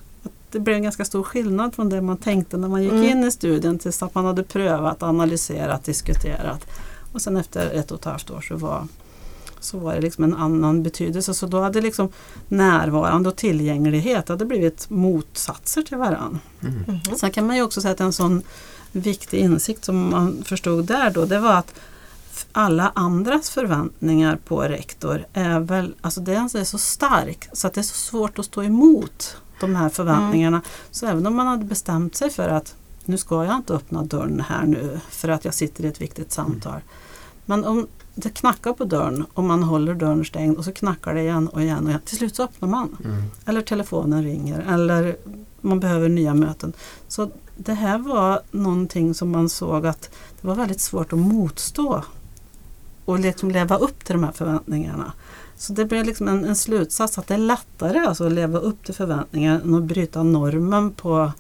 det 0.50 0.60
blev 0.60 0.76
en 0.76 0.82
ganska 0.82 1.04
stor 1.04 1.22
skillnad 1.22 1.74
från 1.74 1.88
det 1.88 2.00
man 2.00 2.16
tänkte 2.16 2.56
när 2.56 2.68
man 2.68 2.82
gick 2.82 2.92
mm. 2.92 3.04
in 3.04 3.24
i 3.24 3.30
studien 3.30 3.78
tills 3.78 4.02
att 4.02 4.14
man 4.14 4.24
hade 4.24 4.42
prövat, 4.42 5.02
analyserat, 5.02 5.84
diskuterat. 5.84 6.66
Och 7.12 7.22
sen 7.22 7.36
efter 7.36 7.70
ett 7.70 7.90
och 7.90 7.98
ett 7.98 8.04
halvt 8.04 8.30
år 8.30 8.40
så 8.40 8.56
var, 8.56 8.86
så 9.60 9.78
var 9.78 9.94
det 9.94 10.00
liksom 10.00 10.24
en 10.24 10.34
annan 10.34 10.82
betydelse. 10.82 11.34
Så 11.34 11.46
då 11.46 11.60
hade 11.60 11.80
liksom 11.80 12.08
närvarande 12.48 13.28
och 13.28 13.36
tillgänglighet 13.36 14.28
hade 14.28 14.44
blivit 14.44 14.90
motsatser 14.90 15.82
till 15.82 15.96
varandra. 15.96 16.38
Mm. 16.62 16.84
Mm. 16.88 17.00
Sen 17.16 17.30
kan 17.30 17.46
man 17.46 17.56
ju 17.56 17.62
också 17.62 17.80
säga 17.80 17.92
att 17.92 18.00
en 18.00 18.12
sån 18.12 18.42
viktig 18.92 19.38
insikt 19.38 19.84
som 19.84 20.10
man 20.10 20.42
förstod 20.44 20.84
där 20.84 21.10
då, 21.10 21.24
det 21.24 21.38
var 21.38 21.54
att 21.54 21.74
alla 22.52 22.92
andras 22.94 23.50
förväntningar 23.50 24.36
på 24.36 24.62
rektor 24.62 25.26
är 25.32 25.60
väl, 25.60 25.94
alltså 26.00 26.20
den 26.20 26.44
är 26.44 26.64
så 26.64 26.78
stark 26.78 27.48
så 27.52 27.66
att 27.66 27.74
det 27.74 27.80
är 27.80 27.82
så 27.82 27.94
svårt 27.94 28.38
att 28.38 28.44
stå 28.44 28.62
emot 28.62 29.36
de 29.60 29.74
här 29.76 29.88
förväntningarna. 29.88 30.56
Mm. 30.56 30.68
Så 30.90 31.06
även 31.06 31.26
om 31.26 31.36
man 31.36 31.46
hade 31.46 31.64
bestämt 31.64 32.16
sig 32.16 32.30
för 32.30 32.48
att 32.48 32.74
nu 33.04 33.18
ska 33.18 33.44
jag 33.44 33.56
inte 33.56 33.74
öppna 33.74 34.02
dörren 34.02 34.40
här 34.40 34.66
nu 34.66 35.00
för 35.10 35.28
att 35.28 35.44
jag 35.44 35.54
sitter 35.54 35.84
i 35.84 35.88
ett 35.88 36.00
viktigt 36.00 36.32
samtal. 36.32 36.72
Mm. 36.72 36.82
Men 37.44 37.64
om 37.64 37.86
det 38.14 38.30
knackar 38.30 38.72
på 38.72 38.84
dörren 38.84 39.24
och 39.34 39.44
man 39.44 39.62
håller 39.62 39.94
dörren 39.94 40.24
stängd 40.24 40.56
och 40.56 40.64
så 40.64 40.72
knackar 40.72 41.14
det 41.14 41.20
igen 41.20 41.48
och 41.48 41.62
igen 41.62 41.84
och 41.84 41.88
igen. 41.88 42.00
Till 42.04 42.16
slut 42.16 42.36
så 42.36 42.42
öppnar 42.42 42.68
man. 42.68 42.96
Mm. 43.04 43.22
Eller 43.46 43.62
telefonen 43.62 44.24
ringer 44.24 44.60
eller 44.68 45.16
man 45.60 45.80
behöver 45.80 46.08
nya 46.08 46.34
möten. 46.34 46.72
Så 47.08 47.30
det 47.56 47.74
här 47.74 47.98
var 47.98 48.40
någonting 48.50 49.14
som 49.14 49.30
man 49.30 49.48
såg 49.48 49.86
att 49.86 50.10
det 50.40 50.46
var 50.46 50.54
väldigt 50.54 50.80
svårt 50.80 51.12
att 51.12 51.18
motstå 51.18 52.04
och 53.04 53.18
liksom 53.18 53.50
leva 53.50 53.76
upp 53.76 54.04
till 54.04 54.14
de 54.14 54.24
här 54.24 54.32
förväntningarna. 54.32 55.12
Så 55.58 55.72
det 55.72 55.84
blev 55.84 56.04
liksom 56.04 56.28
en, 56.28 56.44
en 56.44 56.56
slutsats 56.56 57.18
att 57.18 57.26
det 57.26 57.34
är 57.34 57.38
lättare 57.38 57.98
alltså 57.98 58.26
att 58.26 58.32
leva 58.32 58.58
upp 58.58 58.84
till 58.84 58.94
förväntningar 58.94 59.60
än 59.60 59.74
att 59.74 59.82
bryta 59.82 60.22
normen 60.22 60.92
på 60.92 61.32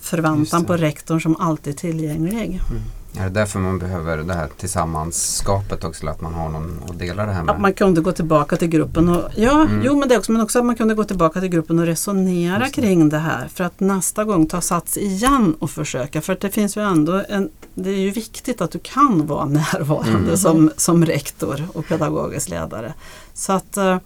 förväntan 0.00 0.64
på 0.64 0.76
rektorn 0.76 1.20
som 1.20 1.36
alltid 1.36 1.74
är 1.74 1.78
tillgänglig. 1.78 2.60
Mm. 2.70 2.82
Är 3.18 3.24
det 3.24 3.30
därför 3.30 3.58
man 3.58 3.78
behöver 3.78 4.16
det 4.16 4.34
här 4.34 4.48
tillsammanskapet 4.58 5.84
också? 5.84 6.06
Att 6.06 6.20
man 6.20 6.34
har 6.34 6.48
någon 6.48 6.82
att 6.88 6.98
dela 6.98 7.26
det 7.26 7.32
här 7.32 7.42
med? 7.42 7.54
Att 7.54 7.60
man 7.60 7.72
kunde 7.72 8.00
gå 8.00 8.12
tillbaka 8.12 8.56
till 8.56 8.68
gruppen 8.68 9.08
och 9.08 9.30
ja, 9.36 9.62
mm. 9.62 9.80
jo 9.84 9.96
men 9.96 10.08
det 10.08 10.18
också, 10.18 10.32
men 10.32 10.40
också 10.40 10.58
att 10.58 10.64
man 10.64 10.76
kunde 10.76 10.94
gå 10.94 11.04
tillbaka 11.04 11.40
till 11.40 11.48
gruppen 11.48 11.78
och 11.78 11.86
resonera 11.86 12.58
det. 12.58 12.70
kring 12.70 13.08
det 13.08 13.18
här 13.18 13.48
för 13.48 13.64
att 13.64 13.80
nästa 13.80 14.24
gång 14.24 14.46
ta 14.46 14.60
sats 14.60 14.96
igen 14.96 15.56
och 15.58 15.70
försöka. 15.70 16.20
För 16.20 16.32
att 16.32 16.40
det 16.40 16.50
finns 16.50 16.76
ju 16.76 16.82
ändå 16.82 17.22
en, 17.28 17.50
det 17.74 17.90
är 17.90 17.98
ju 17.98 18.10
viktigt 18.10 18.60
att 18.60 18.70
du 18.70 18.78
kan 18.78 19.26
vara 19.26 19.44
närvarande 19.72 20.18
mm. 20.18 20.36
som, 20.36 20.70
som 20.76 21.06
rektor 21.06 21.68
och 21.72 21.86
pedagogisk 21.86 22.48
ledare. 22.48 22.94
Så 23.34 23.52
att 23.52 23.78
uh, 23.78 23.96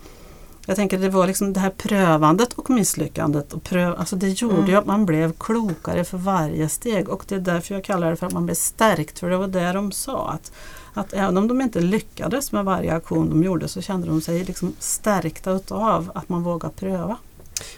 jag 0.66 0.76
tänker 0.76 0.99
det 0.99 1.09
var 1.09 1.26
liksom 1.26 1.52
det 1.52 1.61
här 1.61 1.71
prövandet 1.71 2.52
och 2.52 2.71
misslyckandet. 2.71 3.52
Och 3.52 3.62
pröv, 3.62 3.94
alltså 3.99 4.16
det 4.16 4.42
gjorde 4.42 4.56
mm. 4.56 4.71
ju 4.71 4.76
att 4.76 4.87
man 4.87 5.06
blev 5.06 5.33
klokare 5.33 6.04
för 6.04 6.18
varje 6.18 6.68
steg 6.68 7.09
och 7.09 7.25
det 7.28 7.35
är 7.35 7.40
därför 7.40 7.75
jag 7.75 7.85
kallar 7.85 8.11
det 8.11 8.16
för 8.16 8.26
att 8.26 8.33
man 8.33 8.47
blev 8.47 8.54
stärkt. 8.54 9.18
För 9.18 9.30
det 9.30 9.37
var 9.37 9.47
det 9.47 9.73
de 9.73 9.92
sa. 9.92 10.30
Att, 10.30 10.52
att 10.94 11.12
även 11.12 11.38
om 11.38 11.49
de 11.49 11.61
inte 11.61 11.80
lyckades 11.80 12.52
med 12.52 12.64
varje 12.64 12.94
aktion 12.94 13.30
de 13.30 13.42
gjorde 13.42 13.68
så 13.68 13.83
kände 13.83 14.06
de 14.06 14.21
sig 14.21 14.44
liksom 14.44 14.75
stärkta 14.78 15.50
utav 15.50 16.11
att 16.14 16.28
man 16.28 16.42
vågade 16.42 16.75
pröva. 16.75 17.16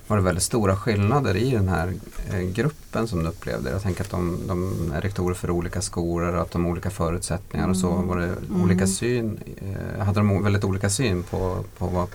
Var 0.07 0.17
det 0.17 0.23
väldigt 0.23 0.45
stora 0.45 0.77
skillnader 0.77 1.37
i 1.37 1.51
den 1.51 1.69
här 1.69 1.95
eh, 2.33 2.41
gruppen 2.41 3.09
som 3.09 3.23
du 3.23 3.29
upplevde? 3.29 3.71
Jag 3.71 3.83
tänker 3.83 4.05
att 4.05 4.11
de, 4.11 4.39
de 4.47 4.93
är 4.95 5.01
rektorer 5.01 5.35
för 5.35 5.51
olika 5.51 5.81
skolor 5.83 6.35
och 6.35 6.43
att 6.43 6.51
de 6.51 6.65
har 6.65 6.71
olika 6.71 6.91
förutsättningar 6.91 7.65
mm. 7.65 7.71
och 7.71 7.77
så. 7.77 7.89
Var 7.89 8.17
det 8.17 8.27
mm. 8.27 8.63
olika 8.63 8.87
syn? 8.87 9.41
Eh, 9.57 10.05
hade 10.05 10.21
de 10.21 10.43
väldigt 10.43 10.65
olika 10.65 10.91
syn 10.91 11.23
på, 11.23 11.65
på 11.79 11.87
vad 11.87 12.09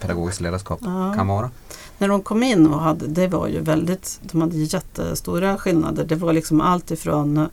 pedagogiskt 0.00 0.40
ledarskap 0.40 0.78
ja. 0.82 1.12
kan 1.16 1.26
vara? 1.26 1.50
när 1.98 2.08
de 2.08 2.22
kom 2.22 2.42
in 2.42 2.66
och 2.66 2.80
hade, 2.80 3.06
det 3.06 3.28
var 3.28 3.48
ju 3.48 3.60
väldigt, 3.60 4.20
de 4.22 4.40
hade 4.40 4.56
jättestora 4.56 5.58
skillnader. 5.58 6.04
Det 6.04 6.14
var 6.14 6.32
liksom 6.32 6.60
allt 6.60 6.90
ifrån 6.90 7.48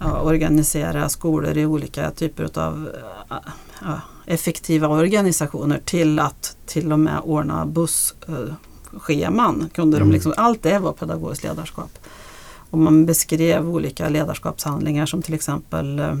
ja, 0.00 0.20
organisera 0.20 1.08
skolor 1.08 1.58
i 1.58 1.66
olika 1.66 2.10
typer 2.10 2.58
av 2.58 2.88
ja, 3.80 4.00
effektiva 4.26 4.88
organisationer 4.88 5.80
till 5.84 6.18
att 6.18 6.56
till 6.66 6.92
och 6.92 7.00
med 7.00 7.20
ordna 7.24 7.66
busscheman. 7.66 9.70
Kunde 9.74 9.96
Mm. 9.96 10.08
de 10.08 10.14
liksom, 10.14 10.34
allt 10.36 10.62
det 10.62 10.78
var 10.78 10.92
pedagogiskt 10.92 11.44
ledarskap. 11.44 11.98
Och 12.70 12.78
man 12.78 13.06
beskrev 13.06 13.68
olika 13.68 14.08
ledarskapshandlingar 14.08 15.06
som 15.06 15.22
till 15.22 15.34
exempel 15.34 15.98
eh, 15.98 16.14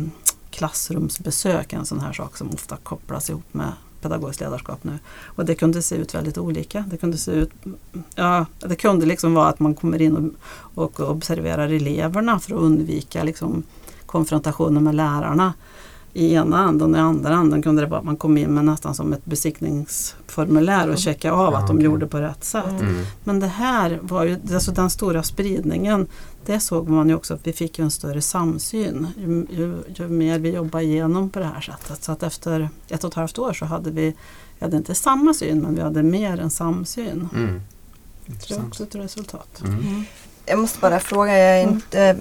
klassrumsbesök, 0.50 1.72
en 1.72 1.86
sån 1.86 2.00
här 2.00 2.12
sak 2.12 2.36
som 2.36 2.50
ofta 2.50 2.76
kopplas 2.76 3.30
ihop 3.30 3.54
med 3.54 3.72
pedagogiskt 4.04 4.40
ledarskap 4.40 4.84
nu. 4.84 4.98
Och 5.24 5.44
det 5.44 5.54
kunde 5.54 5.82
se 5.82 5.96
ut 5.96 6.14
väldigt 6.14 6.38
olika. 6.38 6.84
Det 6.90 6.96
kunde 6.96 7.18
se 7.18 7.30
ut, 7.30 7.50
ja, 8.14 8.46
det 8.58 8.76
kunde 8.76 9.06
liksom 9.06 9.34
vara 9.34 9.48
att 9.48 9.60
man 9.60 9.74
kommer 9.74 10.02
in 10.02 10.36
och, 10.74 11.00
och 11.00 11.10
observerar 11.10 11.68
eleverna 11.68 12.40
för 12.40 12.54
att 12.54 12.60
undvika 12.60 13.22
liksom, 13.22 13.62
konfrontationer 14.06 14.80
med 14.80 14.94
lärarna 14.94 15.52
i 16.16 16.34
ena 16.34 16.68
änden 16.68 16.92
och 16.94 16.98
i 16.98 17.00
andra 17.00 17.34
änden 17.34 17.62
kunde 17.62 17.82
det 17.82 17.88
vara 17.88 17.98
att 18.00 18.06
man 18.06 18.16
kom 18.16 18.38
in 18.38 18.54
med 18.54 18.64
nästan 18.64 18.94
som 18.94 19.12
ett 19.12 19.24
besiktningsformulär 19.24 20.88
och 20.88 20.98
checka 20.98 21.32
av 21.32 21.54
att 21.54 21.66
de 21.66 21.80
gjorde 21.80 22.06
på 22.06 22.18
rätt 22.18 22.44
sätt. 22.44 22.80
Mm. 22.80 23.04
Men 23.24 23.40
det 23.40 23.46
här 23.46 23.98
var 24.02 24.24
ju, 24.24 24.38
alltså 24.54 24.72
den 24.72 24.90
stora 24.90 25.22
spridningen, 25.22 26.06
det 26.46 26.60
såg 26.60 26.88
man 26.88 27.08
ju 27.08 27.14
också 27.14 27.34
att 27.34 27.46
vi 27.46 27.52
fick 27.52 27.78
en 27.78 27.90
större 27.90 28.20
samsyn 28.22 29.06
ju, 29.16 29.46
ju, 29.50 29.76
ju 29.94 30.08
mer 30.08 30.38
vi 30.38 30.50
jobbade 30.54 30.84
igenom 30.84 31.30
på 31.30 31.38
det 31.38 31.44
här 31.54 31.60
sättet. 31.60 32.04
Så 32.04 32.12
att 32.12 32.22
efter 32.22 32.68
ett 32.88 33.04
och 33.04 33.10
ett 33.10 33.14
halvt 33.14 33.38
år 33.38 33.52
så 33.52 33.64
hade 33.64 33.90
vi, 33.90 34.14
vi 34.58 34.64
hade 34.64 34.76
inte 34.76 34.94
samma 34.94 35.34
syn 35.34 35.60
men 35.60 35.74
vi 35.74 35.80
hade 35.80 36.02
mer 36.02 36.40
än 36.40 36.50
samsyn. 36.50 37.28
Mm. 37.34 37.60
Det 38.26 38.30
är 38.30 38.34
Intressant. 38.34 38.68
också 38.68 38.82
ett 38.82 38.94
resultat. 38.94 39.62
Mm. 39.64 39.78
Mm. 39.80 40.04
Jag 40.46 40.58
måste 40.58 40.78
bara 40.80 41.00
fråga, 41.00 41.32
Mm. 41.32 41.74
inte, 41.74 42.16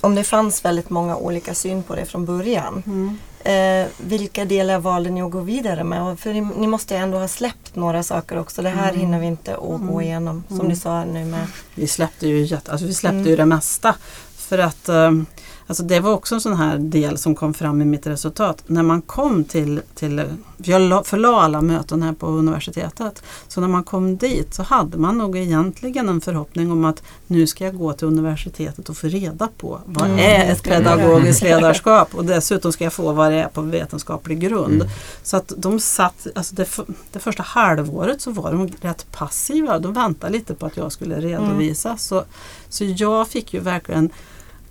om 0.00 0.14
det 0.14 0.24
fanns 0.24 0.64
väldigt 0.64 0.90
många 0.90 1.16
olika 1.16 1.54
syn 1.54 1.82
på 1.82 1.94
det 1.94 2.04
från 2.04 2.24
början. 2.24 2.82
Mm. 2.86 3.18
Eh, 3.44 3.86
vilka 3.98 4.44
delar 4.44 4.78
valde 4.78 5.10
ni 5.10 5.22
att 5.22 5.30
gå 5.30 5.40
vidare 5.40 5.84
med? 5.84 6.02
Och 6.02 6.18
För 6.18 6.32
ni, 6.32 6.40
ni 6.40 6.66
måste 6.66 6.94
ju 6.94 7.00
ändå 7.00 7.18
ha 7.18 7.28
släppt 7.28 7.76
några 7.76 8.02
saker 8.02 8.38
också. 8.38 8.62
Det 8.62 8.68
här 8.68 8.88
Mm. 8.88 9.00
hinner 9.00 9.18
vi 9.20 9.26
inte 9.26 9.52
att 9.54 9.60
gå 9.60 9.74
Mm. 9.74 10.00
igenom. 10.00 10.44
Som 10.48 10.56
Mm. 10.56 10.68
ni 10.68 10.76
sa 10.76 11.04
nu 11.04 11.24
med. 11.24 11.46
Vi 11.74 11.86
släppte 11.86 12.28
ju, 12.28 12.42
jätte, 12.44 12.70
alltså 12.72 12.86
vi 12.86 12.94
släppte 12.94 13.16
Mm. 13.16 13.28
ju 13.28 13.36
det 13.36 13.46
mesta. 13.46 13.94
För 14.36 14.58
att 14.58 14.88
eh, 14.88 15.10
alltså 15.66 15.82
det 15.82 16.00
var 16.00 16.12
också 16.12 16.34
en 16.34 16.40
sån 16.40 16.56
här 16.56 16.78
del 16.78 17.18
som 17.18 17.34
kom 17.34 17.54
fram 17.54 17.82
i 17.82 17.84
mitt 17.84 18.06
resultat. 18.06 18.62
När 18.66 18.82
man 18.82 19.02
kom 19.02 19.44
till, 19.44 19.80
till 19.94 20.22
jag 20.56 20.80
la- 20.82 21.04
förlade 21.04 21.36
alla 21.36 21.60
möten 21.60 22.02
här 22.02 22.12
på 22.12 22.26
universitetet. 22.26 23.22
Så 23.48 23.60
när 23.60 23.68
man 23.68 23.84
kom 23.84 24.16
dit 24.16 24.54
så 24.54 24.62
hade 24.62 24.98
man 24.98 25.18
nog 25.18 25.36
egentligen 25.38 26.08
en 26.08 26.20
förhoppning 26.20 26.72
om 26.72 26.84
att 26.84 27.02
nu 27.26 27.46
ska 27.46 27.64
jag 27.64 27.78
gå 27.78 27.92
till 27.92 28.06
universitetet 28.08 28.88
och 28.88 28.96
få 28.96 29.06
reda 29.06 29.48
på 29.58 29.80
vad 29.86 30.04
Mm. 30.06 30.18
är 30.18 30.52
ett 30.52 30.62
pedagogiskt 30.62 31.42
ledarskap 31.50 32.14
och 32.14 32.24
dessutom 32.24 32.72
ska 32.72 32.84
jag 32.84 32.92
få 32.92 33.12
vad 33.12 33.32
det 33.32 33.36
är 33.38 33.48
på 33.48 33.60
vetenskaplig 33.60 34.40
grund. 34.40 34.74
Mm. 34.74 34.88
Så 35.22 35.36
att 35.36 35.52
de 35.56 35.80
satt, 35.80 36.26
alltså 36.34 36.54
det, 36.54 36.68
det 37.12 37.18
första 37.18 37.42
halvåret 37.42 38.20
så 38.20 38.30
var 38.30 38.52
de 38.52 38.68
rätt 38.80 39.06
passiva. 39.12 39.78
De 39.78 39.92
väntade 39.92 40.32
lite 40.32 40.54
på 40.54 40.66
att 40.66 40.76
jag 40.76 40.92
skulle 40.92 41.20
redovisa. 41.20 41.96
Så, 41.96 42.24
så 42.68 42.84
jag 42.84 43.28
fick 43.28 43.54
ju 43.54 43.60
verkligen 43.60 44.10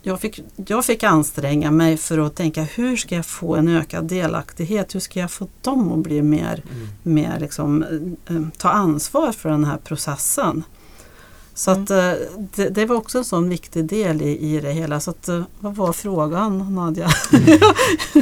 jag 0.05 0.19
fick, 0.21 0.39
jag 0.67 0.85
fick 0.85 1.03
anstränga 1.03 1.71
mig 1.71 1.97
för 1.97 2.17
att 2.19 2.35
tänka 2.35 2.63
hur 2.63 2.97
ska 2.97 3.15
jag 3.15 3.25
få 3.25 3.55
en 3.55 3.67
ökad 3.67 4.05
delaktighet? 4.05 4.95
Hur 4.95 4.99
ska 4.99 5.19
jag 5.19 5.31
få 5.31 5.47
dem 5.61 5.91
att 5.91 5.99
bli 5.99 6.21
mer, 6.21 6.63
Mm. 6.71 6.87
mer 7.03 7.39
liksom, 7.39 7.83
eh, 7.83 8.35
eh, 8.35 8.41
ta 8.57 8.69
ansvar 8.69 9.31
för 9.31 9.49
den 9.49 9.65
här 9.65 9.77
processen? 9.77 10.63
Så 11.55 11.71
att, 11.71 11.89
eh, 11.89 12.11
det, 12.55 12.69
det 12.69 12.85
var 12.85 12.95
också 12.95 13.17
en 13.17 13.23
sån 13.25 13.49
viktig 13.49 13.85
del 13.85 14.21
i, 14.21 14.55
i 14.55 14.59
det 14.59 14.71
hela. 14.71 14.99
Så 14.99 15.09
att, 15.11 15.27
eh, 15.29 15.41
vad 15.59 15.75
var 15.75 15.93
frågan 15.93 16.75
Nadja? 16.75 17.09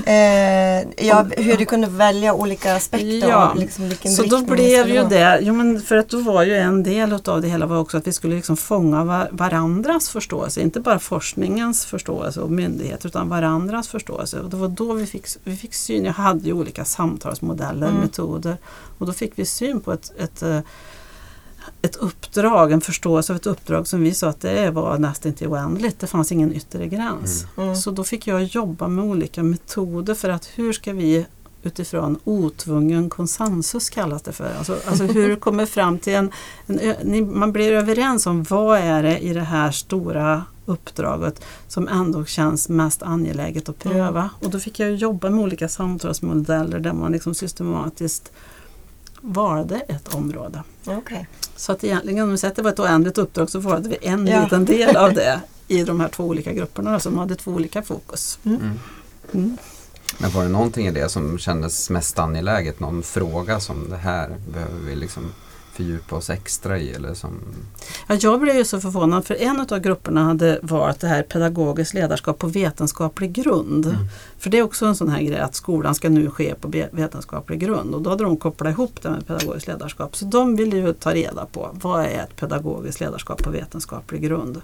Eh, 0.06 1.06
ja, 1.08 1.26
hur 1.38 1.58
du 1.58 1.66
kunde 1.66 1.88
välja 1.88 2.34
olika 2.34 2.76
aspekter 2.76 3.30
Ja, 3.30 3.54
liksom 3.58 3.92
Så 4.04 4.24
då 4.24 4.42
blev 4.42 4.88
ju 4.90 5.04
det, 5.04 5.40
jo 5.42 5.54
men 5.54 5.82
för 5.82 5.98
att 5.98 6.10
då 6.10 6.20
var 6.20 6.44
ju 6.44 6.56
en 6.58 6.84
del 6.84 7.14
av 7.26 7.42
det 7.42 7.48
hela 7.48 7.66
var 7.66 7.78
också 7.78 7.98
att 7.98 8.08
vi 8.08 8.14
skulle 8.14 8.36
liksom 8.36 8.58
fånga 8.58 9.04
va- 9.04 9.28
varandras 9.32 10.10
förståelse, 10.10 10.62
inte 10.62 10.80
bara 10.80 11.00
forskningens 11.00 11.86
förståelse 11.86 12.42
och 12.42 12.52
myndighet 12.52 13.06
utan 13.06 13.30
varandras 13.30 13.88
förståelse. 13.88 14.40
Och 14.40 14.50
det 14.50 14.58
var 14.58 14.68
då 14.68 14.94
vi 14.94 15.06
fick, 15.06 15.26
vi 15.44 15.56
fick 15.56 15.74
syn, 15.74 16.06
jag 16.06 16.14
hade 16.14 16.46
ju 16.46 16.54
olika 16.54 16.86
samtalsmodeller, 16.86 17.88
Mm. 17.88 18.02
metoder 18.02 18.58
och 18.98 19.06
då 19.06 19.14
fick 19.14 19.32
vi 19.36 19.46
syn 19.46 19.80
på 19.82 19.94
ett, 19.94 20.12
ett 20.20 20.42
eh, 20.44 20.60
ett 21.82 21.96
uppdrag, 21.96 22.72
en 22.72 22.82
förståelse 22.82 23.34
av 23.34 23.38
ett 23.38 23.48
uppdrag 23.48 23.88
som 23.88 24.02
vi 24.02 24.14
sa 24.14 24.28
att 24.28 24.42
det 24.42 24.72
var 24.72 24.98
nästan 24.98 25.32
inte 25.32 25.48
oändligt. 25.48 26.00
Det 26.00 26.08
fanns 26.08 26.32
ingen 26.32 26.54
yttre 26.54 26.88
gräns. 26.88 27.46
Mm. 27.58 27.76
Så 27.76 27.92
då 27.92 28.04
fick 28.04 28.28
jag 28.28 28.44
jobba 28.44 28.88
med 28.88 29.06
olika 29.06 29.44
metoder 29.44 30.14
för 30.14 30.30
att 30.30 30.46
hur 30.46 30.74
ska 30.74 30.94
vi 30.94 31.26
utifrån 31.64 32.20
otvungen 32.24 33.10
konsensus 33.10 33.90
kallas 33.90 34.22
det 34.22 34.32
för. 34.32 34.56
Alltså, 34.58 34.78
alltså 34.86 35.04
hur 35.04 35.36
kommer 35.40 35.66
fram 35.66 36.00
till 36.00 36.14
en, 36.14 36.32
en 36.68 37.40
man 37.40 37.52
blir 37.52 37.72
överens 37.72 38.28
om 38.28 38.44
vad 38.44 38.80
är 38.80 39.04
det 39.04 39.20
i 39.20 39.34
det 39.34 39.42
här 39.42 39.72
stora 39.72 40.44
uppdraget 40.66 41.46
som 41.68 41.88
ändå 41.88 42.26
känns 42.26 42.70
mest 42.70 43.04
angeläget 43.04 43.70
att 43.70 43.80
pröva. 43.80 44.30
Och 44.40 44.50
då 44.50 44.60
fick 44.60 44.80
jag 44.80 44.96
jobba 44.96 45.30
med 45.30 45.44
olika 45.44 45.70
samtalsmodeller 45.70 46.80
där 46.80 46.94
man 46.94 47.12
liksom 47.12 47.34
systematiskt 47.34 48.32
valde 49.22 49.80
ett 49.80 50.16
område. 50.16 50.64
Okej. 50.86 51.28
Så 51.62 51.72
att 51.72 51.84
egentligen 51.84 52.24
om 52.24 52.32
vi 52.32 52.38
säger 52.38 52.52
att 52.52 52.56
det 52.56 52.62
var 52.62 52.72
ett 52.72 52.80
oändligt 52.80 53.18
uppdrag 53.18 53.50
så 53.50 53.60
valde 53.60 53.90
vi 53.90 53.98
en 54.02 54.28
Ja. 54.28 54.44
liten 54.44 54.66
del 54.66 54.96
av 54.98 55.14
det 55.14 55.42
i 55.68 55.84
de 55.84 56.00
här 56.00 56.08
två 56.08 56.24
olika 56.24 56.54
grupperna 56.54 57.00
som 57.00 57.18
hade 57.18 57.36
två 57.36 57.52
olika 57.52 57.82
fokus. 57.82 58.40
Mm. 58.44 58.80
Mm. 59.34 59.58
Men 60.18 60.32
var 60.32 60.44
det 60.44 60.50
någonting 60.50 60.88
i 60.88 60.92
det 60.92 61.10
som 61.10 61.40
kändes 61.40 61.90
mest 61.90 62.20
angeläget? 62.20 62.80
Någon 62.80 63.04
fråga 63.04 63.60
som 63.60 63.90
det 63.90 63.98
här 63.98 64.36
behöver 64.54 64.80
vi 64.86 64.96
liksom 64.96 65.32
fördjupa 65.82 66.16
oss 66.16 66.30
extra 66.30 66.78
i? 66.78 66.94
Eller 66.94 67.14
som... 67.14 67.40
Ja, 68.08 68.16
jag 68.16 68.42
blev 68.42 68.56
ju 68.56 68.66
så 68.66 68.82
förvånad 68.82 69.26
för 69.26 69.36
en 69.36 69.60
av 69.70 69.80
grupperna 69.80 70.24
hade 70.24 70.60
valt 70.62 71.00
det 71.00 71.08
här 71.08 71.24
pedagogiskt 71.24 71.94
ledarskap 71.94 72.40
på 72.40 72.48
vetenskaplig 72.48 73.32
grund. 73.32 73.86
Mm. 73.86 73.98
För 74.38 74.50
det 74.50 74.58
är 74.58 74.64
också 74.64 74.86
en 74.86 74.96
sån 74.96 75.10
här 75.10 75.22
grej 75.22 75.40
att 75.40 75.56
skolan 75.56 75.96
ska 75.96 76.10
nu 76.10 76.30
ske 76.30 76.56
på 76.56 76.68
vetenskaplig 76.92 77.60
grund 77.60 77.96
och 77.96 78.02
då 78.02 78.10
hade 78.10 78.24
de 78.24 78.38
kopplat 78.38 78.72
ihop 78.72 79.02
det 79.02 79.10
med 79.10 79.28
pedagogiskt 79.28 79.68
ledarskap. 79.68 80.16
Så 80.16 80.26
de 80.26 80.56
ville 80.56 80.78
ju 80.78 80.94
ta 80.94 81.14
reda 81.14 81.46
på 81.46 81.70
vad 81.74 82.06
är 82.06 82.24
ett 82.24 82.36
pedagogiskt 82.36 83.00
ledarskap 83.00 83.44
på 83.44 83.50
vetenskaplig 83.50 84.22
grund. 84.22 84.62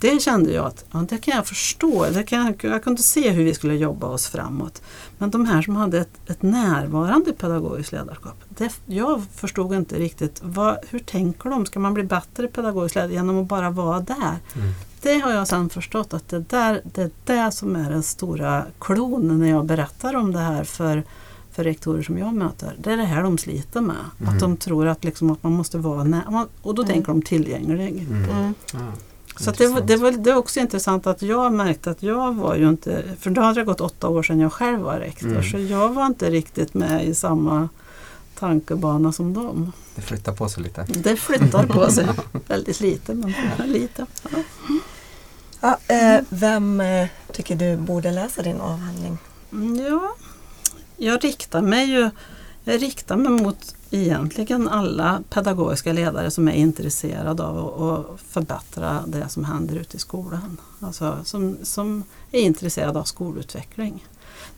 Det 0.00 0.22
kände 0.22 0.52
jag 0.52 0.66
att 0.66 0.84
ja, 0.92 1.04
det 1.08 1.18
kan 1.18 1.36
jag 1.36 1.46
förstå, 1.46 2.06
det 2.12 2.22
kan 2.22 2.46
jag, 2.46 2.72
jag 2.72 2.84
kunde 2.84 3.02
se 3.02 3.30
hur 3.30 3.44
vi 3.44 3.54
skulle 3.54 3.74
jobba 3.74 4.06
oss 4.06 4.26
framåt. 4.26 4.82
Men 5.18 5.30
de 5.30 5.46
här 5.46 5.62
som 5.62 5.76
hade 5.76 5.98
ett, 5.98 6.10
ett 6.26 6.42
närvarande 6.42 7.32
pedagogiskt 7.32 7.92
ledarskap, 7.92 8.34
det, 8.48 8.72
jag 8.86 9.22
förstod 9.34 9.74
inte 9.74 9.98
riktigt 9.98 10.40
vad, 10.44 10.76
hur 10.90 10.98
tänker 10.98 11.50
de? 11.50 11.66
Ska 11.66 11.80
man 11.80 11.94
bli 11.94 12.02
bättre 12.02 12.48
pedagogisk 12.48 12.94
ledare 12.94 13.12
genom 13.12 13.38
att 13.38 13.46
bara 13.46 13.70
vara 13.70 14.00
där? 14.00 14.36
Mm. 14.56 14.72
Det 15.02 15.18
har 15.18 15.32
jag 15.32 15.48
sen 15.48 15.68
förstått 15.70 16.14
att 16.14 16.28
det, 16.28 16.38
där, 16.38 16.80
det 16.94 17.02
är 17.02 17.10
det 17.24 17.52
som 17.52 17.76
är 17.76 17.90
den 17.90 18.02
stora 18.02 18.64
klon 18.78 19.38
när 19.40 19.48
jag 19.48 19.64
berättar 19.66 20.14
om 20.16 20.32
det 20.32 20.38
här 20.38 20.64
för, 20.64 21.02
för 21.52 21.64
rektorer 21.64 22.02
som 22.02 22.18
jag 22.18 22.34
möter. 22.34 22.76
Det 22.78 22.92
är 22.92 22.96
det 22.96 23.04
här 23.04 23.22
de 23.22 23.38
sliter 23.38 23.80
med. 23.80 23.96
Mm. 24.20 24.34
Att 24.34 24.40
de 24.40 24.56
tror 24.56 24.86
att, 24.86 25.04
liksom 25.04 25.30
att 25.30 25.42
man 25.42 25.52
måste 25.52 25.78
vara 25.78 26.04
nära. 26.04 26.46
Och 26.62 26.74
då 26.74 26.82
Mm. 26.82 26.92
tänker 26.94 27.12
de 27.12 27.22
tillgänglig. 27.22 28.06
Mm. 28.10 28.54
Så 29.40 29.50
att 29.50 29.58
det, 29.58 29.66
var, 29.68 29.80
det, 29.80 29.96
var, 29.96 30.10
det 30.10 30.30
är 30.30 30.36
också 30.36 30.60
intressant 30.60 31.06
att 31.06 31.22
jag 31.22 31.52
märkte 31.52 31.90
att 31.90 32.02
jag 32.02 32.34
var 32.34 32.54
ju 32.54 32.68
inte, 32.68 33.02
för 33.20 33.30
då 33.30 33.40
hade 33.40 33.60
det 33.60 33.64
gått 33.64 33.80
åtta 33.80 34.08
år 34.08 34.22
sedan 34.22 34.40
jag 34.40 34.52
själv 34.52 34.80
var 34.80 34.96
rektor, 34.98 35.28
Mm. 35.28 35.42
så 35.42 35.58
jag 35.58 35.88
var 35.94 36.06
inte 36.06 36.30
riktigt 36.30 36.74
med 36.74 37.04
i 37.06 37.14
samma 37.14 37.68
tankebana 38.38 39.12
som 39.12 39.34
dem. 39.34 39.72
Det 39.94 40.02
flyttar 40.02 40.32
på 40.32 40.48
sig 40.48 40.62
lite. 40.62 40.86
Det 40.88 41.16
flyttar 41.16 41.66
på 41.66 41.90
sig 41.90 42.06
väldigt 42.46 42.80
lite, 42.80 43.14
men 43.14 43.34
lite. 43.66 44.06
Ja. 44.32 44.38
Ja, 45.60 45.94
eh, 45.94 46.20
vem 46.28 46.80
eh, 46.80 47.06
tycker 47.32 47.56
du 47.56 47.76
borde 47.76 48.10
läsa 48.10 48.42
din 48.42 48.60
avhandling? 48.60 49.18
Mm, 49.52 49.76
Ja, 49.86 50.14
jag 50.96 51.24
riktar 51.24 51.62
mig 51.62 51.86
ju 51.90 52.10
jag 52.64 52.82
riktar 52.82 53.16
mig 53.16 53.30
mot 53.32 53.74
egentligen 53.90 54.68
alla 54.68 55.22
pedagogiska 55.30 55.92
ledare 55.92 56.30
som 56.30 56.48
är 56.48 56.52
intresserade 56.52 57.42
av 57.42 57.82
att, 57.82 58.20
förbättra 58.20 59.04
det 59.06 59.28
som 59.28 59.44
händer 59.44 59.76
ute 59.76 59.96
i 59.96 60.00
skolan. 60.00 60.60
Alltså 60.80 61.18
som, 61.24 61.56
som 61.62 62.04
är 62.32 62.40
intresserade 62.40 62.98
av 62.98 63.04
skolutveckling. 63.04 64.06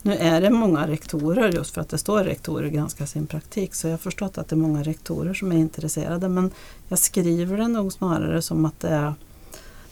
Nu 0.01 0.15
är 0.15 0.41
det 0.41 0.49
många 0.49 0.87
rektorer, 0.87 1.51
just 1.51 1.73
för 1.73 1.81
att 1.81 1.89
det 1.89 1.97
står 1.97 2.23
rektorer 2.23 2.69
granskar 2.69 3.05
sin 3.05 3.27
praktik, 3.27 3.75
så 3.75 3.87
jag 3.87 3.93
har 3.93 3.97
förstått 3.97 4.37
att 4.37 4.47
det 4.47 4.55
är 4.55 4.57
många 4.57 4.83
rektorer 4.83 5.33
som 5.33 5.51
är 5.51 5.57
intresserade. 5.57 6.29
Men 6.29 6.51
jag 6.87 6.99
skriver 6.99 7.57
det 7.57 7.67
nog 7.67 7.93
snarare 7.93 8.41
som 8.41 8.65
att 8.65 8.79
det 8.79 8.89
är 8.89 9.13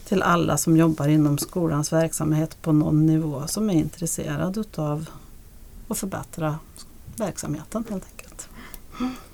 till 0.05 0.21
alla 0.21 0.57
som 0.57 0.77
jobbar 0.77 1.07
inom 1.07 1.37
skolans 1.37 1.93
verksamhet 1.93 2.61
på 2.61 2.71
någon 2.71 3.05
nivå 3.05 3.47
som 3.47 3.69
är 3.69 3.73
intresserad 3.73 4.57
utav 4.57 5.09
att 5.87 5.97
förbättra 5.97 6.59
verksamheten 7.15 7.83
helt 7.89 8.05
enkelt. 8.05 8.28